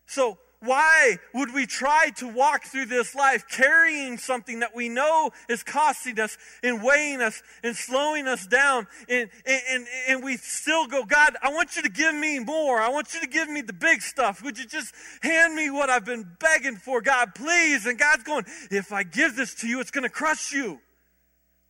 So 0.06 0.38
why 0.60 1.18
would 1.36 1.54
we 1.54 1.68
try 1.68 2.10
to 2.18 2.28
walk 2.28 2.66
through 2.66 2.88
this 2.88 3.14
life 3.14 3.48
carrying 3.48 4.18
something 4.18 4.62
that 4.62 4.76
we 4.76 4.90
know 4.90 5.30
is 5.48 5.62
costing 5.62 6.20
us 6.20 6.36
and 6.64 6.82
weighing 6.82 7.22
us 7.22 7.44
and 7.64 7.76
slowing 7.76 8.28
us 8.28 8.48
down? 8.48 8.88
And, 9.08 9.30
and, 9.46 9.88
and 10.08 10.24
we 10.24 10.38
still 10.38 10.88
go, 10.88 11.06
God, 11.06 11.36
I 11.44 11.50
want 11.54 11.76
you 11.76 11.84
to 11.84 11.90
give 11.90 12.16
me 12.16 12.40
more. 12.40 12.80
I 12.80 12.90
want 12.90 13.14
you 13.14 13.22
to 13.22 13.28
give 13.28 13.48
me 13.48 13.62
the 13.62 13.74
big 13.74 14.02
stuff. 14.02 14.44
Would 14.44 14.58
you 14.58 14.66
just 14.66 14.96
hand 15.22 15.54
me 15.54 15.70
what 15.70 15.92
I've 15.92 16.06
been 16.06 16.28
begging 16.40 16.78
for, 16.78 17.02
God, 17.02 17.36
please? 17.36 17.86
And 17.86 18.00
God's 18.00 18.24
going, 18.24 18.46
if 18.72 18.92
I 18.92 19.04
give 19.04 19.36
this 19.36 19.54
to 19.56 19.68
you, 19.68 19.80
it's 19.80 19.92
going 19.92 20.06
to 20.06 20.10
crush 20.10 20.54
you. 20.54 20.80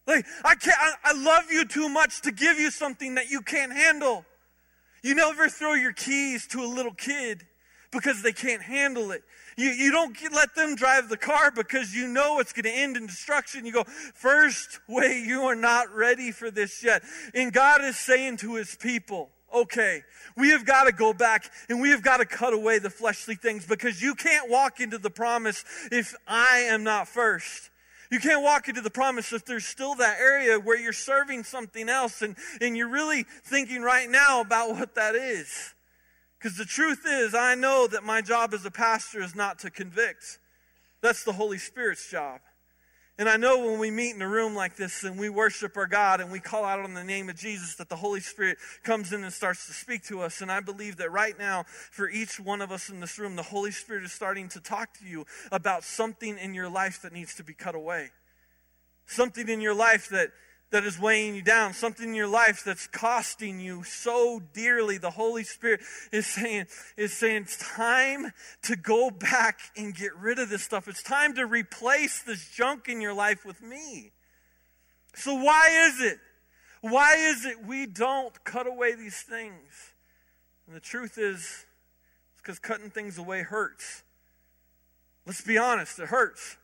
Like, 0.07 0.25
I 0.43 0.55
can't, 0.55 0.77
I, 0.79 1.11
I 1.11 1.13
love 1.13 1.51
you 1.51 1.65
too 1.65 1.89
much 1.89 2.21
to 2.21 2.31
give 2.31 2.57
you 2.57 2.71
something 2.71 3.15
that 3.15 3.29
you 3.29 3.41
can't 3.41 3.73
handle. 3.73 4.25
You 5.03 5.15
never 5.15 5.49
throw 5.49 5.73
your 5.73 5.91
keys 5.91 6.47
to 6.47 6.61
a 6.61 6.65
little 6.65 6.93
kid 6.93 7.45
because 7.91 8.21
they 8.21 8.31
can't 8.31 8.61
handle 8.61 9.11
it. 9.11 9.23
You, 9.57 9.69
you 9.69 9.91
don't 9.91 10.15
let 10.31 10.55
them 10.55 10.75
drive 10.75 11.09
the 11.09 11.17
car 11.17 11.51
because 11.51 11.93
you 11.93 12.07
know 12.07 12.39
it's 12.39 12.53
going 12.53 12.63
to 12.63 12.71
end 12.71 12.95
in 12.95 13.07
destruction. 13.07 13.65
You 13.65 13.71
go, 13.71 13.83
first 13.83 14.79
way, 14.87 15.23
you 15.25 15.43
are 15.43 15.55
not 15.55 15.93
ready 15.93 16.31
for 16.31 16.51
this 16.51 16.83
yet. 16.83 17.03
And 17.33 17.51
God 17.51 17.83
is 17.83 17.97
saying 17.97 18.37
to 18.37 18.55
his 18.55 18.75
people, 18.75 19.29
okay, 19.53 20.03
we 20.35 20.49
have 20.49 20.65
got 20.65 20.83
to 20.83 20.91
go 20.91 21.13
back 21.13 21.51
and 21.69 21.81
we 21.81 21.89
have 21.89 22.03
got 22.03 22.17
to 22.17 22.25
cut 22.25 22.53
away 22.53 22.79
the 22.79 22.89
fleshly 22.89 23.35
things 23.35 23.65
because 23.65 24.01
you 24.01 24.15
can't 24.15 24.49
walk 24.49 24.79
into 24.79 24.97
the 24.97 25.09
promise 25.09 25.65
if 25.91 26.15
I 26.27 26.59
am 26.69 26.83
not 26.83 27.07
first. 27.07 27.71
You 28.09 28.19
can't 28.19 28.41
walk 28.41 28.69
into 28.69 28.81
the 28.81 28.89
promise 28.89 29.33
if 29.33 29.45
there's 29.45 29.65
still 29.65 29.95
that 29.95 30.19
area 30.19 30.59
where 30.59 30.79
you're 30.79 30.93
serving 30.93 31.43
something 31.43 31.89
else 31.89 32.21
and, 32.21 32.35
and 32.61 32.77
you're 32.77 32.89
really 32.89 33.25
thinking 33.43 33.81
right 33.81 34.09
now 34.09 34.41
about 34.41 34.71
what 34.71 34.95
that 34.95 35.15
is. 35.15 35.73
Because 36.37 36.57
the 36.57 36.65
truth 36.65 37.03
is, 37.05 37.33
I 37.33 37.55
know 37.55 37.87
that 37.87 38.03
my 38.03 38.21
job 38.21 38.53
as 38.53 38.65
a 38.65 38.71
pastor 38.71 39.21
is 39.21 39.35
not 39.35 39.59
to 39.59 39.69
convict. 39.69 40.39
That's 41.01 41.23
the 41.23 41.33
Holy 41.33 41.57
Spirit's 41.57 42.09
job. 42.09 42.39
And 43.19 43.27
I 43.27 43.35
know 43.35 43.65
when 43.65 43.79
we 43.79 43.89
meet 43.89 44.13
in 44.13 44.21
a 44.21 44.27
room 44.27 44.53
like 44.53 44.75
this 44.75 45.03
and 45.03 45.17
we 45.17 45.27
worship 45.27 45.75
our 45.75 45.87
God 45.87 46.21
and 46.21 46.31
we 46.31 46.39
call 46.39 46.63
out 46.63 46.79
on 46.81 46.93
the 46.93 47.03
name 47.03 47.29
of 47.29 47.35
Jesus, 47.35 47.73
that 47.75 47.89
the 47.89 47.95
Holy 47.95 48.19
Spirit 48.19 48.59
comes 48.83 49.11
in 49.11 49.23
and 49.23 49.33
starts 49.33 49.65
to 49.65 49.73
speak 49.73 50.03
to 50.03 50.21
us. 50.21 50.41
And 50.41 50.51
I 50.51 50.59
believe 50.59 50.97
that 50.97 51.11
right 51.11 51.37
now, 51.37 51.65
for 51.67 52.07
each 52.07 52.39
one 52.39 52.61
of 52.61 52.71
us 52.71 52.89
in 52.89 52.99
this 52.99 53.17
room, 53.17 53.35
the 53.35 53.41
Holy 53.41 53.71
Spirit 53.71 54.03
is 54.03 54.11
starting 54.11 54.49
to 54.49 54.59
talk 54.59 54.93
to 54.99 55.05
you 55.05 55.25
about 55.51 55.83
something 55.83 56.37
in 56.37 56.53
your 56.53 56.69
life 56.69 57.01
that 57.01 57.11
needs 57.11 57.33
to 57.35 57.43
be 57.43 57.53
cut 57.53 57.73
away. 57.73 58.11
Something 59.07 59.49
in 59.49 59.61
your 59.61 59.73
life 59.73 60.09
that 60.09 60.29
that 60.69 60.83
is 60.83 60.99
weighing 60.99 61.35
you 61.35 61.41
down, 61.41 61.73
something 61.73 62.09
in 62.09 62.15
your 62.15 62.27
life 62.27 62.63
that's 62.65 62.87
costing 62.87 63.59
you 63.59 63.83
so 63.83 64.41
dearly, 64.53 64.97
the 64.97 65.11
Holy 65.11 65.43
Spirit 65.43 65.79
is 66.11 66.27
saying, 66.27 66.65
is 66.97 67.13
saying 67.13 67.43
it's 67.43 67.57
time 67.75 68.31
to 68.63 68.75
go 68.75 69.09
back 69.09 69.59
and 69.77 69.95
get 69.95 70.13
rid 70.15 70.39
of 70.39 70.49
this 70.49 70.63
stuff. 70.63 70.87
It's 70.87 71.03
time 71.03 71.35
to 71.35 71.45
replace 71.45 72.21
this 72.21 72.49
junk 72.49 72.89
in 72.89 72.99
your 72.99 73.13
life 73.13 73.45
with 73.45 73.61
me. 73.61 74.11
So 75.15 75.35
why 75.35 75.69
is 75.87 76.01
it? 76.01 76.19
Why 76.81 77.15
is 77.15 77.45
it 77.45 77.65
we 77.65 77.85
don't 77.85 78.43
cut 78.43 78.67
away 78.67 78.93
these 78.93 79.21
things? 79.21 79.93
And 80.67 80.75
the 80.75 80.81
truth 80.81 81.17
is, 81.17 81.65
it's 82.33 82.41
because 82.41 82.59
cutting 82.59 82.89
things 82.89 83.17
away 83.17 83.41
hurts. 83.41 84.03
Let's 85.25 85.41
be 85.41 85.57
honest, 85.57 85.97
it 85.99 86.07
hurts. 86.07 86.57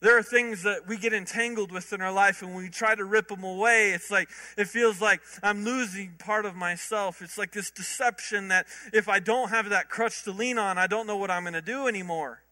There 0.00 0.16
are 0.16 0.22
things 0.22 0.62
that 0.62 0.88
we 0.88 0.96
get 0.96 1.12
entangled 1.12 1.70
with 1.70 1.92
in 1.92 2.00
our 2.00 2.12
life, 2.12 2.40
and 2.40 2.54
when 2.54 2.64
we 2.64 2.70
try 2.70 2.94
to 2.94 3.04
rip 3.04 3.28
them 3.28 3.44
away, 3.44 3.90
it's 3.92 4.10
like, 4.10 4.30
it 4.56 4.66
feels 4.66 4.98
like 4.98 5.20
I'm 5.42 5.62
losing 5.62 6.14
part 6.18 6.46
of 6.46 6.56
myself. 6.56 7.20
It's 7.20 7.36
like 7.36 7.52
this 7.52 7.70
deception 7.70 8.48
that 8.48 8.66
if 8.94 9.10
I 9.10 9.18
don't 9.18 9.50
have 9.50 9.68
that 9.68 9.90
crutch 9.90 10.22
to 10.24 10.32
lean 10.32 10.56
on, 10.56 10.78
I 10.78 10.86
don't 10.86 11.06
know 11.06 11.18
what 11.18 11.30
I'm 11.30 11.42
going 11.42 11.52
to 11.52 11.60
do 11.60 11.86
anymore. 11.86 12.42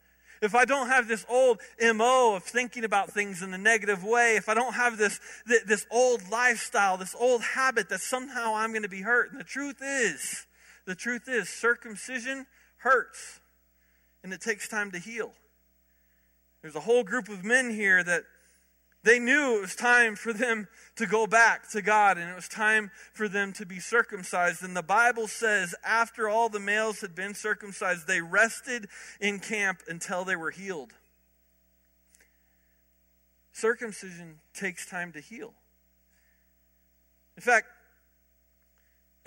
If 0.43 0.55
I 0.55 0.67
don't 0.67 0.89
have 0.89 1.09
this 1.09 1.25
old 1.27 1.61
MO 1.81 2.37
of 2.37 2.45
thinking 2.45 2.85
about 2.85 3.11
things 3.11 3.43
in 3.43 3.53
a 3.55 3.59
negative 3.59 4.05
way, 4.05 4.37
if 4.37 4.51
I 4.51 4.55
don't 4.55 4.75
have 4.75 4.99
this, 4.99 5.19
this 5.47 5.87
old 5.91 6.31
lifestyle, 6.31 6.99
this 6.99 7.17
old 7.19 7.43
habit 7.43 7.89
that 7.89 8.01
somehow 8.01 8.55
I'm 8.55 8.71
going 8.71 8.83
to 8.83 8.89
be 8.91 9.01
hurt. 9.01 9.33
And 9.33 9.41
the 9.41 9.45
truth 9.45 9.79
is, 9.83 10.47
the 10.85 10.95
truth 10.95 11.29
is, 11.29 11.49
circumcision 11.49 12.47
hurts, 12.79 13.41
and 14.23 14.35
it 14.35 14.43
takes 14.43 14.69
time 14.69 14.91
to 14.93 14.99
heal. 14.99 15.33
There's 16.63 16.77
a 16.77 16.81
whole 16.81 17.05
group 17.05 17.29
of 17.29 17.45
men 17.45 17.71
here 17.71 18.03
that 18.03 18.25
they 19.05 19.19
knew 19.19 19.57
it 19.57 19.61
was 19.61 19.77
time 19.77 20.17
for 20.17 20.33
them 20.33 20.67
to 20.97 21.07
go 21.07 21.27
back 21.27 21.71
to 21.71 21.81
God 21.81 22.19
and 22.19 22.29
it 22.29 22.35
was 22.35 22.49
time 22.49 22.91
for 23.13 23.29
them 23.29 23.53
to 23.55 23.65
be 23.65 23.79
circumcised. 23.79 24.63
And 24.63 24.77
the 24.77 24.83
Bible 24.83 25.29
says, 25.29 25.75
after 25.85 26.29
all 26.29 26.49
the 26.49 26.61
males 26.61 27.01
had 27.01 27.15
been 27.15 27.35
circumcised, 27.35 28.07
they 28.07 28.21
rested 28.21 28.89
in 29.21 29.39
camp 29.39 29.83
until 29.89 30.25
they 30.25 30.37
were 30.37 30.51
healed. 30.51 30.93
Circumcision 33.53 34.41
takes 34.53 34.87
time 34.87 35.13
to 35.13 35.21
heal. 35.21 35.55
In 37.37 37.43
fact, 37.43 37.69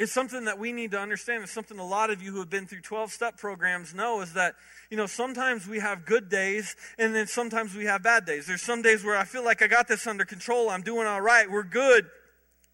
it's 0.01 0.11
something 0.11 0.45
that 0.45 0.57
we 0.57 0.71
need 0.71 0.91
to 0.91 0.99
understand. 0.99 1.43
It's 1.43 1.51
something 1.51 1.77
a 1.77 1.85
lot 1.85 2.09
of 2.09 2.23
you 2.23 2.31
who 2.31 2.39
have 2.39 2.49
been 2.49 2.65
through 2.65 2.81
12 2.81 3.11
step 3.11 3.37
programs 3.37 3.93
know 3.93 4.21
is 4.21 4.33
that, 4.33 4.55
you 4.89 4.97
know, 4.97 5.05
sometimes 5.05 5.67
we 5.67 5.77
have 5.77 6.07
good 6.07 6.27
days 6.27 6.75
and 6.97 7.13
then 7.13 7.27
sometimes 7.27 7.75
we 7.75 7.85
have 7.85 8.01
bad 8.01 8.25
days. 8.25 8.47
There's 8.47 8.63
some 8.63 8.81
days 8.81 9.03
where 9.03 9.15
I 9.15 9.25
feel 9.25 9.45
like 9.45 9.61
I 9.61 9.67
got 9.67 9.87
this 9.87 10.07
under 10.07 10.25
control. 10.25 10.71
I'm 10.71 10.81
doing 10.81 11.05
all 11.05 11.21
right. 11.21 11.49
We're 11.49 11.61
good. 11.61 12.07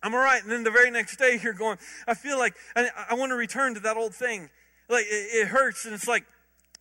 I'm 0.01 0.13
all 0.15 0.21
right. 0.21 0.41
And 0.41 0.49
then 0.49 0.63
the 0.63 0.71
very 0.71 0.89
next 0.89 1.17
day 1.17 1.37
you're 1.43 1.51
going, 1.51 1.77
I 2.07 2.13
feel 2.13 2.37
like 2.37 2.55
I, 2.77 2.89
I 3.09 3.15
want 3.15 3.31
to 3.31 3.35
return 3.35 3.73
to 3.73 3.81
that 3.81 3.97
old 3.97 4.15
thing. 4.15 4.49
Like 4.87 5.03
it, 5.05 5.27
it 5.33 5.47
hurts. 5.49 5.83
And 5.83 5.93
it's 5.93 6.07
like, 6.07 6.23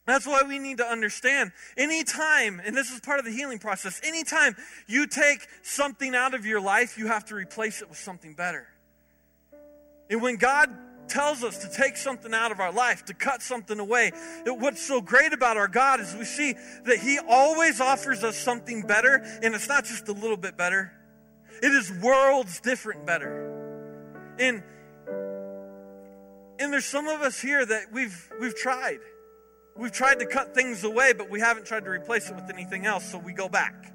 that's 0.07 0.29
why 0.29 0.45
we 0.47 0.61
need 0.61 0.79
to 0.79 0.87
understand 0.87 1.51
anytime, 1.77 2.63
and 2.65 2.77
this 2.77 2.93
is 2.93 3.01
part 3.01 3.19
of 3.19 3.25
the 3.25 3.33
healing 3.33 3.59
process, 3.59 4.01
anytime 4.05 4.55
you 4.87 5.09
take 5.09 5.49
something 5.65 6.15
out 6.15 6.35
of 6.35 6.47
your 6.47 6.61
life, 6.61 6.97
you 6.97 7.09
have 7.09 7.25
to 7.25 7.35
replace 7.35 7.83
it 7.83 7.89
with 7.89 7.99
something 7.99 8.35
better. 8.35 8.69
And 10.09 10.23
when 10.23 10.37
God 10.37 10.71
tells 11.09 11.45
us 11.45 11.59
to 11.59 11.71
take 11.71 11.97
something 11.97 12.35
out 12.35 12.53
of 12.53 12.61
our 12.61 12.73
life, 12.73 13.05
to 13.07 13.14
cut 13.14 13.42
something 13.42 13.79
away, 13.79 14.12
it, 14.45 14.59
what's 14.59 14.83
so 14.83 15.01
great 15.01 15.33
about 15.33 15.57
our 15.57 15.69
God 15.69 16.01
is 16.01 16.14
we 16.14 16.25
see 16.25 16.55
that 16.85 16.99
He 16.99 17.19
always 17.29 17.81
offers 17.81 18.25
us 18.25 18.37
something 18.37 18.83
better, 18.83 19.23
and 19.42 19.55
it's 19.55 19.69
not 19.69 19.85
just 19.85 20.09
a 20.09 20.12
little 20.12 20.37
bit 20.37 20.57
better, 20.57 20.92
it 21.62 21.73
is 21.73 21.92
worlds 22.03 22.61
different 22.61 23.07
better. 23.07 24.35
And 24.38 24.62
and 26.59 26.73
there's 26.73 26.87
some 26.87 27.07
of 27.07 27.21
us 27.21 27.38
here 27.40 27.64
that 27.64 27.92
we've 27.92 28.31
we've 28.40 28.57
tried. 28.57 28.99
We've 29.77 29.92
tried 29.92 30.21
to 30.21 30.27
cut 30.27 30.55
things 30.55 30.85
away, 30.85 31.12
but 31.12 31.29
we 31.29 31.40
haven't 31.40 31.66
tried 31.66 31.85
to 31.85 31.90
replace 31.90 32.31
it 32.31 32.35
with 32.35 32.49
anything 32.49 32.87
else, 32.87 33.11
so 33.11 33.19
we 33.19 33.35
go 33.35 33.49
back. 33.49 33.92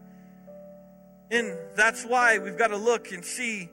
And 1.31 1.57
that's 1.75 2.03
why 2.05 2.37
we've 2.37 2.57
got 2.57 2.67
to 2.67 2.77
look 2.77 3.11
and 3.11 3.25
see 3.25 3.69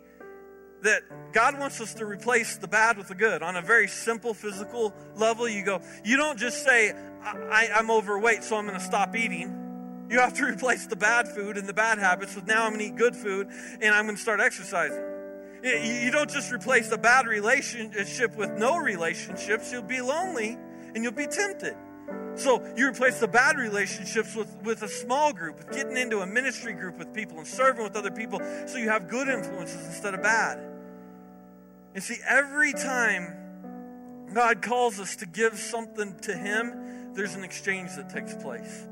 that 0.83 1.03
God 1.33 1.59
wants 1.59 1.81
us 1.81 1.95
to 1.95 2.07
replace 2.07 2.57
the 2.57 2.69
bad 2.69 2.97
with 2.97 3.09
the 3.09 3.15
good 3.15 3.43
on 3.43 3.57
a 3.57 3.63
very 3.63 3.89
simple 3.89 4.35
physical 4.35 4.95
level. 5.17 5.49
You 5.49 5.65
go, 5.65 5.83
you 6.05 6.17
don't 6.17 6.39
just 6.39 6.65
say, 6.65 6.93
I, 7.23 7.69
am 7.73 7.91
overweight, 7.91 8.45
so 8.45 8.57
I'm 8.57 8.67
going 8.67 8.79
to 8.79 8.85
stop 8.85 9.17
eating. 9.17 10.07
You 10.11 10.21
have 10.21 10.35
to 10.35 10.45
replace 10.49 10.87
the 10.87 10.97
bad 10.97 11.29
food 11.29 11.57
and 11.57 11.69
the 11.69 11.75
bad 11.75 11.99
habits 11.99 12.35
with 12.35 12.47
now 12.47 12.65
I'm 12.65 12.75
going 12.75 12.81
to 12.81 12.87
eat 12.87 12.97
good 12.97 13.17
food 13.17 13.49
and 13.81 13.95
I'm 13.95 14.05
going 14.05 14.17
to 14.17 14.23
start 14.23 14.41
exercising. 14.41 15.05
You 15.63 16.11
don't 16.13 16.31
just 16.31 16.53
replace 16.53 16.89
the 16.89 16.99
bad 16.99 17.27
relationship 17.27 18.37
with 18.37 18.51
no 18.53 18.77
relationships, 18.77 19.73
you'll 19.73 19.83
be 19.83 20.01
lonely 20.01 20.57
and 20.95 21.03
you'll 21.03 21.13
be 21.13 21.27
tempted. 21.27 21.75
So 22.37 22.65
you 22.77 22.89
replace 22.89 23.19
the 23.19 23.29
bad 23.29 23.57
relationships 23.57 24.37
with, 24.37 24.57
with 24.63 24.83
a 24.83 24.89
small 24.89 25.33
group, 25.33 25.59
with 25.59 25.73
getting 25.73 25.97
into 25.97 26.21
a 26.21 26.27
ministry 26.27 26.73
group 26.73 26.97
with 26.97 27.13
people 27.13 27.39
and 27.39 27.47
serving 27.47 27.83
with 27.83 27.97
other 27.97 28.13
people 28.13 28.41
so 28.67 28.79
you 28.79 28.89
have 28.89 29.09
good 29.09 29.29
influences 29.29 29.85
instead 29.87 30.15
of 30.15 30.23
bad. 30.23 30.68
And 31.95 32.03
see, 32.03 32.17
every 32.29 32.73
time 32.73 34.29
God 34.35 34.63
calls 34.63 35.01
us 35.01 35.17
to 35.17 35.27
give 35.27 35.59
something 35.59 36.19
to 36.21 36.37
Him, 36.37 37.15
there's 37.15 37.35
an 37.35 37.45
exchange 37.45 37.97
that 37.97 38.11
takes 38.11 38.35
place. 38.35 38.87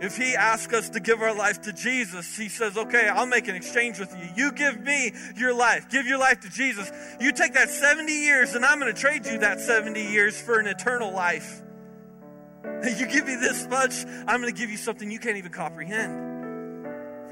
If 0.00 0.16
he 0.16 0.36
asks 0.36 0.72
us 0.72 0.90
to 0.90 1.00
give 1.00 1.22
our 1.22 1.34
life 1.34 1.62
to 1.62 1.72
Jesus, 1.72 2.36
he 2.36 2.48
says, 2.48 2.76
Okay, 2.76 3.08
I'll 3.08 3.26
make 3.26 3.48
an 3.48 3.56
exchange 3.56 3.98
with 3.98 4.14
you. 4.16 4.28
You 4.36 4.52
give 4.52 4.80
me 4.80 5.12
your 5.36 5.52
life. 5.52 5.88
Give 5.90 6.06
your 6.06 6.18
life 6.18 6.40
to 6.40 6.50
Jesus. 6.50 6.90
You 7.20 7.32
take 7.32 7.54
that 7.54 7.68
70 7.68 8.12
years, 8.12 8.54
and 8.54 8.64
I'm 8.64 8.78
going 8.78 8.94
to 8.94 9.00
trade 9.00 9.26
you 9.26 9.38
that 9.38 9.58
70 9.60 10.00
years 10.00 10.40
for 10.40 10.60
an 10.60 10.66
eternal 10.66 11.12
life. 11.12 11.62
You 12.84 13.06
give 13.06 13.26
me 13.26 13.34
this 13.34 13.66
much, 13.66 14.04
I'm 14.26 14.40
going 14.40 14.54
to 14.54 14.58
give 14.58 14.70
you 14.70 14.76
something 14.76 15.10
you 15.10 15.18
can't 15.18 15.36
even 15.36 15.50
comprehend. 15.50 16.37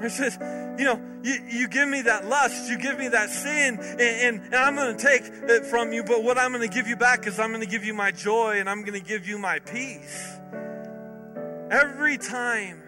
It 0.01 0.11
says, 0.11 0.37
you 0.79 0.85
know, 0.85 1.01
you, 1.23 1.39
you 1.49 1.67
give 1.67 1.89
me 1.89 2.03
that 2.03 2.27
lust, 2.27 2.69
you 2.69 2.77
give 2.77 2.99
me 2.99 3.07
that 3.07 3.29
sin, 3.29 3.79
and, 3.79 4.01
and, 4.01 4.41
and 4.45 4.55
I'm 4.55 4.75
going 4.75 4.95
to 4.95 5.03
take 5.03 5.23
it 5.25 5.65
from 5.65 5.91
you, 5.91 6.03
but 6.03 6.23
what 6.23 6.37
I'm 6.37 6.51
going 6.51 6.67
to 6.67 6.73
give 6.73 6.87
you 6.87 6.95
back 6.95 7.25
is 7.25 7.39
I'm 7.39 7.49
going 7.49 7.63
to 7.63 7.69
give 7.69 7.83
you 7.83 7.93
my 7.93 8.11
joy 8.11 8.59
and 8.59 8.69
I'm 8.69 8.81
going 8.81 8.99
to 8.99 9.05
give 9.05 9.27
you 9.27 9.39
my 9.39 9.59
peace. 9.59 10.37
Every 11.71 12.17
time 12.17 12.81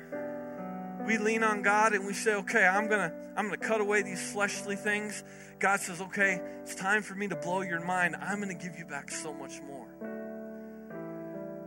we 1.08 1.18
lean 1.18 1.44
on 1.44 1.64
God 1.64 1.94
and 1.94 2.06
we 2.06 2.14
say, 2.14 2.36
okay, 2.36 2.66
I'm 2.66 2.88
going 2.88 3.10
to 3.10 3.16
I'm 3.36 3.48
going 3.48 3.58
to 3.58 3.66
cut 3.66 3.80
away 3.80 4.02
these 4.02 4.34
fleshly 4.34 4.76
things, 4.76 5.24
God 5.60 5.80
says, 5.80 6.02
okay, 6.02 6.42
it's 6.62 6.76
time 6.76 7.02
for 7.02 7.16
me 7.16 7.30
to 7.30 7.38
blow 7.38 7.62
your 7.62 7.80
mind. 7.80 8.18
I'm 8.20 8.42
going 8.42 8.56
to 8.56 8.64
give 8.64 8.78
you 8.78 8.84
back 8.86 9.10
so 9.12 9.34
much 9.34 9.62
more. 9.62 9.88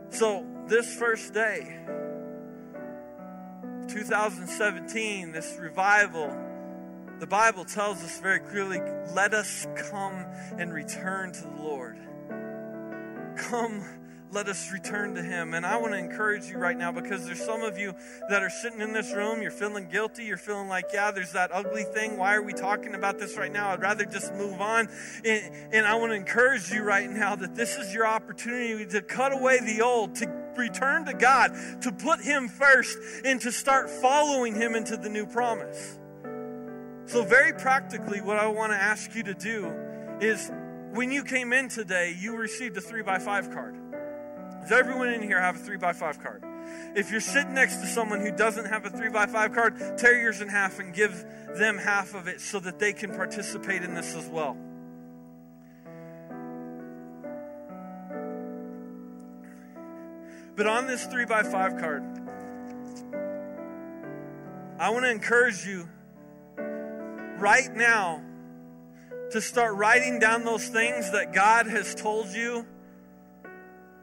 So, 0.09 0.45
this 0.67 0.93
first 0.95 1.33
day, 1.33 1.79
2017, 3.87 5.31
this 5.31 5.57
revival, 5.59 6.35
the 7.19 7.27
Bible 7.27 7.65
tells 7.65 8.03
us 8.03 8.19
very 8.19 8.39
clearly 8.39 8.79
let 9.13 9.33
us 9.33 9.67
come 9.89 10.25
and 10.57 10.73
return 10.73 11.31
to 11.31 11.41
the 11.41 11.61
Lord. 11.61 11.97
Come 13.37 13.83
let 14.33 14.47
us 14.47 14.71
return 14.71 15.13
to 15.15 15.21
Him. 15.21 15.53
And 15.53 15.65
I 15.65 15.77
want 15.77 15.93
to 15.93 15.97
encourage 15.97 16.45
you 16.45 16.57
right 16.57 16.77
now 16.77 16.91
because 16.91 17.25
there's 17.25 17.43
some 17.43 17.61
of 17.61 17.77
you 17.77 17.93
that 18.29 18.41
are 18.41 18.49
sitting 18.49 18.81
in 18.81 18.91
this 18.91 19.13
room, 19.13 19.41
you're 19.41 19.51
feeling 19.51 19.87
guilty, 19.87 20.25
you're 20.25 20.37
feeling 20.37 20.67
like, 20.67 20.85
yeah, 20.93 21.11
there's 21.11 21.33
that 21.33 21.51
ugly 21.53 21.83
thing. 21.83 22.17
Why 22.17 22.33
are 22.33 22.41
we 22.41 22.53
talking 22.53 22.95
about 22.95 23.19
this 23.19 23.37
right 23.37 23.51
now? 23.51 23.69
I'd 23.69 23.81
rather 23.81 24.05
just 24.05 24.33
move 24.33 24.59
on. 24.59 24.89
And, 25.23 25.73
and 25.73 25.85
I 25.85 25.95
want 25.95 26.11
to 26.11 26.15
encourage 26.15 26.71
you 26.71 26.81
right 26.81 27.09
now 27.09 27.35
that 27.35 27.55
this 27.55 27.77
is 27.77 27.93
your 27.93 28.07
opportunity 28.07 28.85
to 28.85 29.01
cut 29.01 29.33
away 29.33 29.59
the 29.59 29.81
old, 29.81 30.15
to 30.15 30.42
return 30.57 31.05
to 31.05 31.13
God, 31.13 31.51
to 31.81 31.91
put 31.91 32.19
Him 32.21 32.47
first, 32.47 32.97
and 33.25 33.39
to 33.41 33.51
start 33.51 33.89
following 33.89 34.55
Him 34.55 34.75
into 34.75 34.97
the 34.97 35.09
new 35.09 35.25
promise. 35.25 35.99
So, 37.05 37.23
very 37.23 37.53
practically, 37.53 38.21
what 38.21 38.37
I 38.37 38.47
want 38.47 38.71
to 38.71 38.77
ask 38.77 39.13
you 39.15 39.23
to 39.23 39.33
do 39.33 39.73
is 40.21 40.51
when 40.93 41.11
you 41.11 41.23
came 41.23 41.53
in 41.53 41.69
today, 41.69 42.15
you 42.17 42.35
received 42.35 42.77
a 42.77 42.81
three 42.81 43.01
by 43.01 43.19
five 43.19 43.51
card. 43.51 43.75
Does 44.61 44.71
everyone 44.71 45.09
in 45.09 45.21
here 45.21 45.41
have 45.41 45.57
a 45.57 45.59
three 45.59 45.77
by 45.77 45.91
five 45.91 46.19
card? 46.19 46.43
If 46.95 47.11
you're 47.11 47.19
sitting 47.19 47.53
next 47.53 47.77
to 47.77 47.87
someone 47.87 48.21
who 48.21 48.31
doesn't 48.31 48.65
have 48.65 48.85
a 48.85 48.89
three 48.89 49.09
by 49.09 49.25
five 49.25 49.53
card, 49.53 49.97
tear 49.97 50.17
yours 50.17 50.39
in 50.39 50.47
half 50.47 50.79
and 50.79 50.93
give 50.93 51.25
them 51.57 51.77
half 51.77 52.13
of 52.13 52.27
it 52.27 52.39
so 52.39 52.59
that 52.61 52.79
they 52.79 52.93
can 52.93 53.11
participate 53.11 53.83
in 53.83 53.93
this 53.93 54.15
as 54.15 54.27
well. 54.27 54.55
But 60.55 60.67
on 60.67 60.87
this 60.87 61.05
three 61.05 61.25
by 61.25 61.43
five 61.43 61.79
card, 61.79 62.03
I 64.79 64.89
want 64.89 65.05
to 65.05 65.11
encourage 65.11 65.65
you 65.65 65.87
right 66.57 67.73
now 67.75 68.21
to 69.31 69.41
start 69.41 69.75
writing 69.75 70.19
down 70.19 70.45
those 70.45 70.67
things 70.67 71.11
that 71.11 71.33
God 71.33 71.67
has 71.67 71.95
told 71.95 72.27
you 72.29 72.65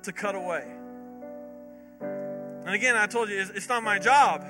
to 0.03 0.13
cut 0.13 0.35
away. 0.35 0.65
And 2.01 2.75
again, 2.75 2.97
I 2.97 3.07
told 3.07 3.29
you, 3.29 3.45
it's 3.55 3.69
not 3.69 3.83
my 3.83 3.99
job 3.99 4.45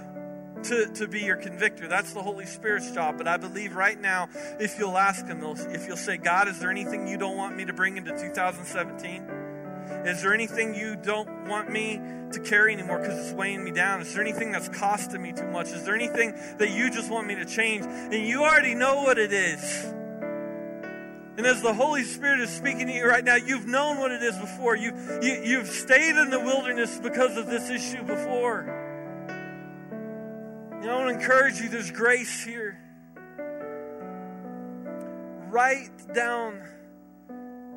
to, 0.64 0.86
to 0.94 1.08
be 1.08 1.20
your 1.20 1.36
convictor. 1.36 1.86
That's 1.88 2.12
the 2.12 2.22
Holy 2.22 2.46
Spirit's 2.46 2.90
job. 2.92 3.18
But 3.18 3.28
I 3.28 3.36
believe 3.36 3.74
right 3.74 4.00
now, 4.00 4.28
if 4.58 4.78
you'll 4.78 4.98
ask 4.98 5.26
Him, 5.26 5.42
if 5.42 5.86
you'll 5.86 5.96
say, 5.96 6.16
God, 6.16 6.48
is 6.48 6.58
there 6.60 6.70
anything 6.70 7.06
you 7.06 7.18
don't 7.18 7.36
want 7.36 7.56
me 7.56 7.64
to 7.66 7.72
bring 7.72 7.96
into 7.96 8.10
2017? 8.10 9.39
Is 10.04 10.22
there 10.22 10.32
anything 10.32 10.74
you 10.74 10.96
don't 10.96 11.46
want 11.46 11.70
me 11.70 12.00
to 12.32 12.40
carry 12.40 12.72
anymore 12.72 13.00
because 13.00 13.18
it's 13.18 13.34
weighing 13.34 13.62
me 13.62 13.70
down? 13.70 14.00
Is 14.00 14.14
there 14.14 14.22
anything 14.22 14.50
that's 14.50 14.68
costing 14.68 15.20
me 15.20 15.32
too 15.32 15.46
much? 15.46 15.68
Is 15.68 15.84
there 15.84 15.94
anything 15.94 16.34
that 16.58 16.70
you 16.70 16.90
just 16.90 17.10
want 17.10 17.26
me 17.26 17.34
to 17.34 17.44
change? 17.44 17.84
And 17.84 18.26
you 18.26 18.42
already 18.42 18.74
know 18.74 19.02
what 19.02 19.18
it 19.18 19.32
is. 19.32 19.84
And 21.36 21.46
as 21.46 21.60
the 21.62 21.74
Holy 21.74 22.02
Spirit 22.02 22.40
is 22.40 22.50
speaking 22.50 22.86
to 22.86 22.92
you 22.92 23.06
right 23.06 23.24
now, 23.24 23.36
you've 23.36 23.66
known 23.66 23.98
what 23.98 24.10
it 24.10 24.22
is 24.22 24.36
before. 24.38 24.74
You, 24.74 24.92
you, 25.22 25.42
you've 25.44 25.68
stayed 25.68 26.16
in 26.16 26.30
the 26.30 26.40
wilderness 26.40 26.98
because 27.02 27.36
of 27.36 27.46
this 27.46 27.68
issue 27.68 28.02
before. 28.02 28.60
And 30.80 30.90
I 30.90 30.94
want 30.96 31.08
to 31.08 31.14
encourage 31.14 31.60
you 31.60 31.68
there's 31.68 31.90
grace 31.90 32.42
here. 32.42 32.78
Write 35.50 36.14
down 36.14 36.62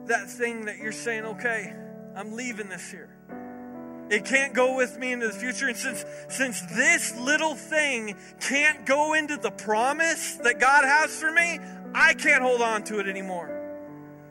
that 0.06 0.30
thing 0.30 0.66
that 0.66 0.78
you're 0.78 0.92
saying, 0.92 1.26
okay, 1.26 1.74
I'm 2.16 2.36
leaving 2.36 2.70
this 2.70 2.92
here. 2.92 3.10
It 4.10 4.26
can't 4.26 4.54
go 4.54 4.76
with 4.76 5.00
me 5.00 5.12
into 5.12 5.28
the 5.28 5.34
future. 5.34 5.68
And 5.68 5.78
since, 5.78 6.06
since 6.30 6.62
this 6.76 7.18
little 7.18 7.56
thing 7.56 8.16
can't 8.40 8.86
go 8.86 9.14
into 9.14 9.38
the 9.38 9.52
promise 9.52 10.36
that 10.44 10.60
God 10.60 10.84
has 10.84 11.16
for 11.20 11.32
me, 11.32 11.60
I 11.96 12.14
can't 12.14 12.44
hold 12.44 12.62
on 12.62 12.84
to 12.86 13.00
it 13.00 13.08
anymore. 13.08 13.60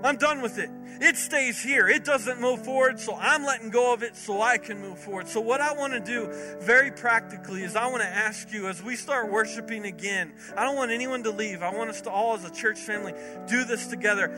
I'm 0.02 0.16
done 0.16 0.42
with 0.42 0.58
it. 0.58 0.70
It 1.00 1.16
stays 1.16 1.62
here. 1.62 1.88
It 1.88 2.04
doesn't 2.04 2.40
move 2.40 2.64
forward, 2.64 3.00
so 3.00 3.14
I'm 3.14 3.44
letting 3.44 3.70
go 3.70 3.92
of 3.92 4.02
it 4.02 4.16
so 4.16 4.40
I 4.42 4.58
can 4.58 4.80
move 4.80 4.98
forward. 4.98 5.28
So, 5.28 5.40
what 5.40 5.60
I 5.60 5.72
want 5.74 5.92
to 5.92 6.00
do 6.00 6.28
very 6.60 6.90
practically 6.90 7.62
is 7.62 7.76
I 7.76 7.86
want 7.86 8.02
to 8.02 8.08
ask 8.08 8.52
you 8.52 8.68
as 8.68 8.82
we 8.82 8.96
start 8.96 9.30
worshiping 9.30 9.84
again, 9.84 10.32
I 10.56 10.64
don't 10.64 10.76
want 10.76 10.90
anyone 10.90 11.22
to 11.24 11.30
leave. 11.30 11.62
I 11.62 11.74
want 11.74 11.90
us 11.90 12.00
to 12.02 12.10
all, 12.10 12.34
as 12.34 12.44
a 12.44 12.50
church 12.50 12.78
family, 12.78 13.14
do 13.48 13.64
this 13.64 13.86
together. 13.86 14.30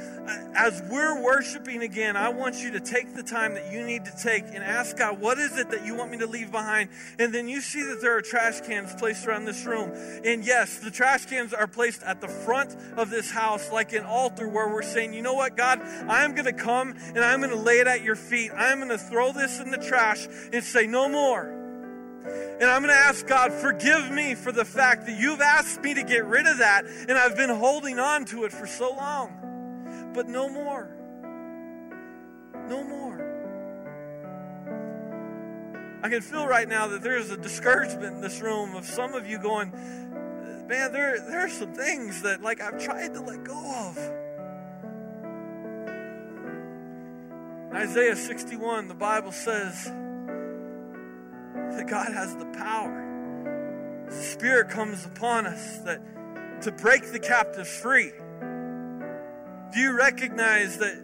As 0.56 0.82
we're 0.90 1.22
worshiping 1.22 1.82
again, 1.82 2.16
I 2.16 2.28
want 2.30 2.56
you 2.56 2.70
to 2.72 2.80
take 2.80 3.14
the 3.14 3.22
time 3.22 3.54
that 3.54 3.72
you 3.72 3.84
need 3.84 4.04
to 4.04 4.16
take 4.22 4.44
and 4.46 4.62
ask 4.62 4.96
God, 4.96 5.20
what 5.20 5.38
is 5.38 5.58
it 5.58 5.70
that 5.70 5.84
you 5.84 5.94
want 5.94 6.10
me 6.10 6.18
to 6.18 6.26
leave 6.26 6.50
behind? 6.50 6.90
And 7.18 7.34
then 7.34 7.48
you 7.48 7.60
see 7.60 7.82
that 7.82 8.00
there 8.00 8.16
are 8.16 8.22
trash 8.22 8.60
cans 8.60 8.94
placed 8.94 9.26
around 9.26 9.44
this 9.44 9.64
room. 9.64 9.92
And 10.24 10.44
yes, 10.44 10.78
the 10.78 10.90
trash 10.90 11.26
cans 11.26 11.52
are 11.52 11.66
placed 11.66 12.02
at 12.02 12.20
the 12.20 12.28
front 12.28 12.76
of 12.96 13.10
this 13.10 13.30
house 13.30 13.70
like 13.70 13.92
an 13.92 14.04
altar 14.04 14.48
where 14.48 14.68
we're 14.68 14.82
saying, 14.82 15.14
you 15.14 15.22
know 15.22 15.34
what, 15.34 15.56
God, 15.56 15.80
I'm 16.08 16.34
going 16.34 16.43
to 16.44 16.52
come 16.52 16.94
and 17.06 17.18
I'm 17.18 17.40
going 17.40 17.50
to 17.50 17.58
lay 17.58 17.78
it 17.78 17.86
at 17.86 18.02
your 18.02 18.16
feet. 18.16 18.50
I'm 18.56 18.78
going 18.78 18.90
to 18.90 18.98
throw 18.98 19.32
this 19.32 19.60
in 19.60 19.70
the 19.70 19.78
trash 19.78 20.26
and 20.52 20.62
say, 20.62 20.86
No 20.86 21.08
more. 21.08 21.62
And 22.26 22.64
I'm 22.64 22.82
going 22.82 22.94
to 22.94 23.00
ask 23.00 23.26
God, 23.26 23.52
forgive 23.52 24.10
me 24.10 24.34
for 24.34 24.50
the 24.50 24.64
fact 24.64 25.06
that 25.06 25.18
you've 25.18 25.42
asked 25.42 25.82
me 25.82 25.94
to 25.94 26.02
get 26.02 26.24
rid 26.24 26.46
of 26.46 26.58
that 26.58 26.86
and 26.86 27.12
I've 27.12 27.36
been 27.36 27.50
holding 27.50 27.98
on 27.98 28.24
to 28.26 28.44
it 28.44 28.52
for 28.52 28.66
so 28.66 28.94
long. 28.94 30.12
But 30.14 30.28
no 30.28 30.48
more. 30.48 30.96
No 32.68 32.82
more. 32.82 33.04
I 36.02 36.08
can 36.08 36.20
feel 36.20 36.46
right 36.46 36.68
now 36.68 36.88
that 36.88 37.02
there's 37.02 37.30
a 37.30 37.36
discouragement 37.36 38.16
in 38.16 38.20
this 38.20 38.40
room 38.40 38.74
of 38.74 38.84
some 38.84 39.14
of 39.14 39.26
you 39.26 39.38
going, 39.38 39.70
man, 40.68 40.92
there, 40.92 41.18
there 41.18 41.40
are 41.40 41.48
some 41.48 41.72
things 41.72 42.22
that 42.22 42.42
like 42.42 42.60
I've 42.60 42.78
tried 42.78 43.14
to 43.14 43.20
let 43.20 43.44
go 43.44 43.54
of. 43.88 44.23
Isaiah 47.74 48.14
61, 48.14 48.86
the 48.86 48.94
Bible 48.94 49.32
says 49.32 49.84
that 51.76 51.86
God 51.88 52.12
has 52.12 52.36
the 52.36 52.46
power. 52.56 54.06
The 54.08 54.14
Spirit 54.14 54.68
comes 54.68 55.04
upon 55.04 55.48
us 55.48 55.78
that 55.78 56.00
to 56.62 56.70
break 56.70 57.10
the 57.10 57.18
captives 57.18 57.76
free. 57.80 58.12
Do 59.72 59.80
you 59.80 59.96
recognize 59.98 60.78
that 60.78 61.02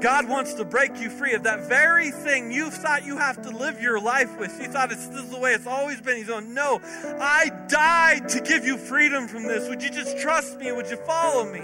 God 0.00 0.28
wants 0.28 0.54
to 0.54 0.64
break 0.64 1.00
you 1.00 1.10
free 1.10 1.34
of 1.34 1.44
that 1.44 1.68
very 1.68 2.10
thing 2.10 2.50
you 2.50 2.70
thought 2.70 3.04
you 3.06 3.16
have 3.16 3.40
to 3.42 3.50
live 3.50 3.80
your 3.80 4.00
life 4.00 4.36
with. 4.38 4.60
You 4.60 4.66
thought 4.66 4.90
it's, 4.90 5.06
this 5.06 5.22
is 5.24 5.30
the 5.30 5.38
way 5.38 5.52
it's 5.52 5.66
always 5.66 6.00
been. 6.00 6.16
He's 6.16 6.26
going, 6.26 6.52
No, 6.52 6.80
I 6.82 7.50
died 7.68 8.28
to 8.30 8.40
give 8.40 8.66
you 8.66 8.76
freedom 8.76 9.28
from 9.28 9.44
this. 9.44 9.68
Would 9.68 9.82
you 9.82 9.90
just 9.90 10.18
trust 10.18 10.58
me? 10.58 10.72
Would 10.72 10.90
you 10.90 10.96
follow 11.06 11.50
me? 11.50 11.62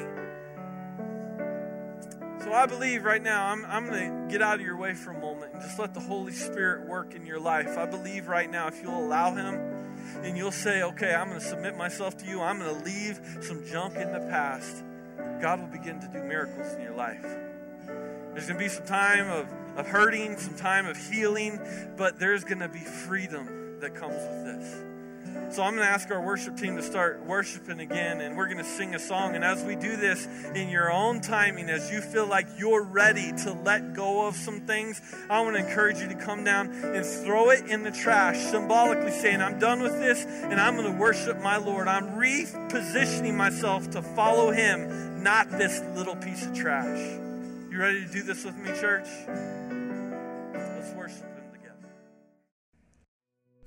So 2.43 2.55
I 2.55 2.65
believe 2.65 3.05
right 3.05 3.23
now, 3.23 3.47
I'm, 3.47 3.67
I'm 3.67 3.87
going 3.87 4.27
to 4.27 4.33
get 4.33 4.41
out 4.41 4.61
of 4.61 4.65
your 4.65 4.77
way 4.77 4.95
for 4.95 5.11
a 5.11 5.21
moment 5.21 5.53
and 5.53 5.63
just 5.63 5.79
let 5.79 5.93
the 5.93 6.01
Holy 6.01 6.33
Spirit 6.33 6.89
work 6.89 7.15
in 7.15 7.27
your 7.27 7.39
life. 7.39 7.77
I 7.77 7.85
believe 7.85 8.29
right 8.29 8.51
now, 8.51 8.67
if 8.67 8.83
you'll 8.83 8.99
allow 8.99 9.35
Him 9.35 9.55
and 10.23 10.39
you'll 10.39 10.51
say, 10.51 10.83
okay, 10.83 11.15
I'm 11.15 11.29
going 11.29 11.39
to 11.39 11.47
submit 11.47 11.77
myself 11.77 12.17
to 12.19 12.27
you, 12.27 12.41
I'm 12.41 12.59
going 12.59 12.75
to 12.75 12.85
leave 12.85 13.21
some 13.43 13.67
junk 13.67 13.97
in 13.97 14.11
the 14.11 14.21
past, 14.21 14.83
God 15.43 15.61
will 15.61 15.67
begin 15.67 16.01
to 16.01 16.09
do 16.09 16.23
miracles 16.23 16.73
in 16.73 16.81
your 16.81 16.95
life. 16.95 17.23
There's 17.23 18.47
going 18.47 18.59
to 18.59 18.65
be 18.65 18.69
some 18.69 18.87
time 18.87 19.29
of, 19.29 19.47
of 19.77 19.87
hurting, 19.87 20.39
some 20.39 20.57
time 20.57 20.87
of 20.87 20.97
healing, 20.97 21.61
but 21.99 22.19
there's 22.19 22.45
going 22.45 22.61
to 22.61 22.69
be 22.69 22.81
freedom 22.81 23.81
that 23.81 23.95
comes 23.95 24.15
with 24.15 24.45
this. 24.45 24.90
So 25.51 25.65
I'm 25.65 25.75
going 25.75 25.87
to 25.87 25.93
ask 25.93 26.11
our 26.11 26.23
worship 26.23 26.57
team 26.57 26.77
to 26.77 26.83
start 26.83 27.25
worshiping 27.27 27.81
again, 27.81 28.21
and 28.21 28.37
we're 28.37 28.47
going 28.47 28.59
to 28.59 28.65
sing 28.65 28.95
a 28.95 29.01
song. 29.01 29.35
And 29.35 29.45
as 29.45 29.65
we 29.65 29.75
do 29.75 29.97
this 29.97 30.29
in 30.55 30.69
your 30.69 30.93
own 30.93 31.21
timing, 31.21 31.69
as 31.69 31.91
you 31.91 32.01
feel 32.01 32.27
like 32.27 32.47
you're 32.57 32.85
ready 32.85 33.33
to 33.45 33.53
let 33.53 33.93
go 33.93 34.29
of 34.29 34.37
some 34.37 34.61
things, 34.61 35.01
I 35.29 35.41
want 35.41 35.57
to 35.57 35.67
encourage 35.67 35.99
you 35.99 36.09
to 36.09 36.15
come 36.15 36.45
down 36.45 36.71
and 36.71 37.05
throw 37.05 37.51
it 37.51 37.67
in 37.67 37.83
the 37.83 37.91
trash, 37.91 38.39
symbolically 38.51 39.11
saying, 39.11 39.43
I'm 39.43 39.59
done 39.59 39.83
with 39.83 39.95
this, 39.95 40.25
and 40.25 40.61
I'm 40.61 40.77
going 40.77 40.93
to 40.93 40.99
worship 40.99 41.41
my 41.41 41.57
Lord. 41.57 41.89
I'm 41.89 42.11
repositioning 42.11 43.35
myself 43.35 43.91
to 43.91 44.03
follow 44.03 44.53
Him, 44.53 45.23
not 45.25 45.51
this 45.51 45.81
little 45.97 46.17
piece 46.17 46.47
of 46.47 46.55
trash. 46.55 46.99
You 47.71 47.79
ready 47.79 48.05
to 48.05 48.13
do 48.13 48.23
this 48.23 48.45
with 48.45 48.57
me, 48.57 48.71
church? 48.81 49.80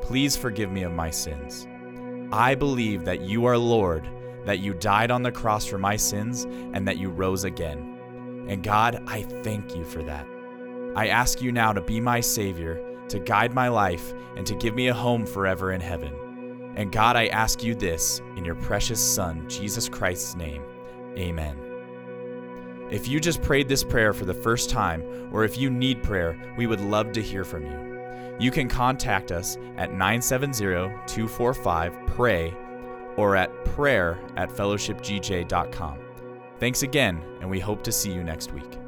Please 0.00 0.36
forgive 0.36 0.70
me 0.70 0.82
of 0.82 0.92
my 0.92 1.10
sins. 1.10 1.66
I 2.32 2.54
believe 2.54 3.04
that 3.04 3.22
you 3.22 3.46
are 3.46 3.58
Lord, 3.58 4.08
that 4.44 4.60
you 4.60 4.74
died 4.74 5.10
on 5.10 5.22
the 5.22 5.32
cross 5.32 5.66
for 5.66 5.78
my 5.78 5.96
sins, 5.96 6.44
and 6.44 6.86
that 6.86 6.98
you 6.98 7.10
rose 7.10 7.44
again. 7.44 8.46
And 8.48 8.62
God, 8.62 9.02
I 9.06 9.22
thank 9.22 9.76
you 9.76 9.84
for 9.84 10.02
that. 10.02 10.26
I 10.94 11.08
ask 11.08 11.42
you 11.42 11.52
now 11.52 11.72
to 11.72 11.80
be 11.80 12.00
my 12.00 12.20
Savior, 12.20 12.82
to 13.08 13.18
guide 13.18 13.54
my 13.54 13.68
life, 13.68 14.12
and 14.36 14.46
to 14.46 14.54
give 14.54 14.74
me 14.74 14.88
a 14.88 14.94
home 14.94 15.26
forever 15.26 15.72
in 15.72 15.80
heaven. 15.80 16.14
And 16.76 16.92
God, 16.92 17.16
I 17.16 17.26
ask 17.26 17.62
you 17.62 17.74
this 17.74 18.20
in 18.36 18.44
your 18.44 18.54
precious 18.54 19.00
Son, 19.00 19.48
Jesus 19.48 19.88
Christ's 19.88 20.34
name. 20.36 20.62
Amen. 21.16 21.58
If 22.90 23.06
you 23.08 23.20
just 23.20 23.42
prayed 23.42 23.68
this 23.68 23.84
prayer 23.84 24.12
for 24.12 24.24
the 24.24 24.34
first 24.34 24.70
time, 24.70 25.30
or 25.32 25.44
if 25.44 25.58
you 25.58 25.70
need 25.70 26.02
prayer, 26.02 26.38
we 26.56 26.66
would 26.66 26.80
love 26.80 27.12
to 27.12 27.22
hear 27.22 27.44
from 27.44 27.66
you. 27.66 27.97
You 28.38 28.50
can 28.50 28.68
contact 28.68 29.32
us 29.32 29.56
at 29.76 29.90
970 29.90 30.64
245 31.06 32.06
PRAY 32.06 32.54
or 33.16 33.34
at 33.36 33.64
prayer 33.64 34.18
at 34.36 34.48
fellowshipgj.com. 34.50 35.98
Thanks 36.58 36.82
again, 36.82 37.22
and 37.40 37.50
we 37.50 37.60
hope 37.60 37.82
to 37.84 37.92
see 37.92 38.12
you 38.12 38.22
next 38.22 38.52
week. 38.52 38.78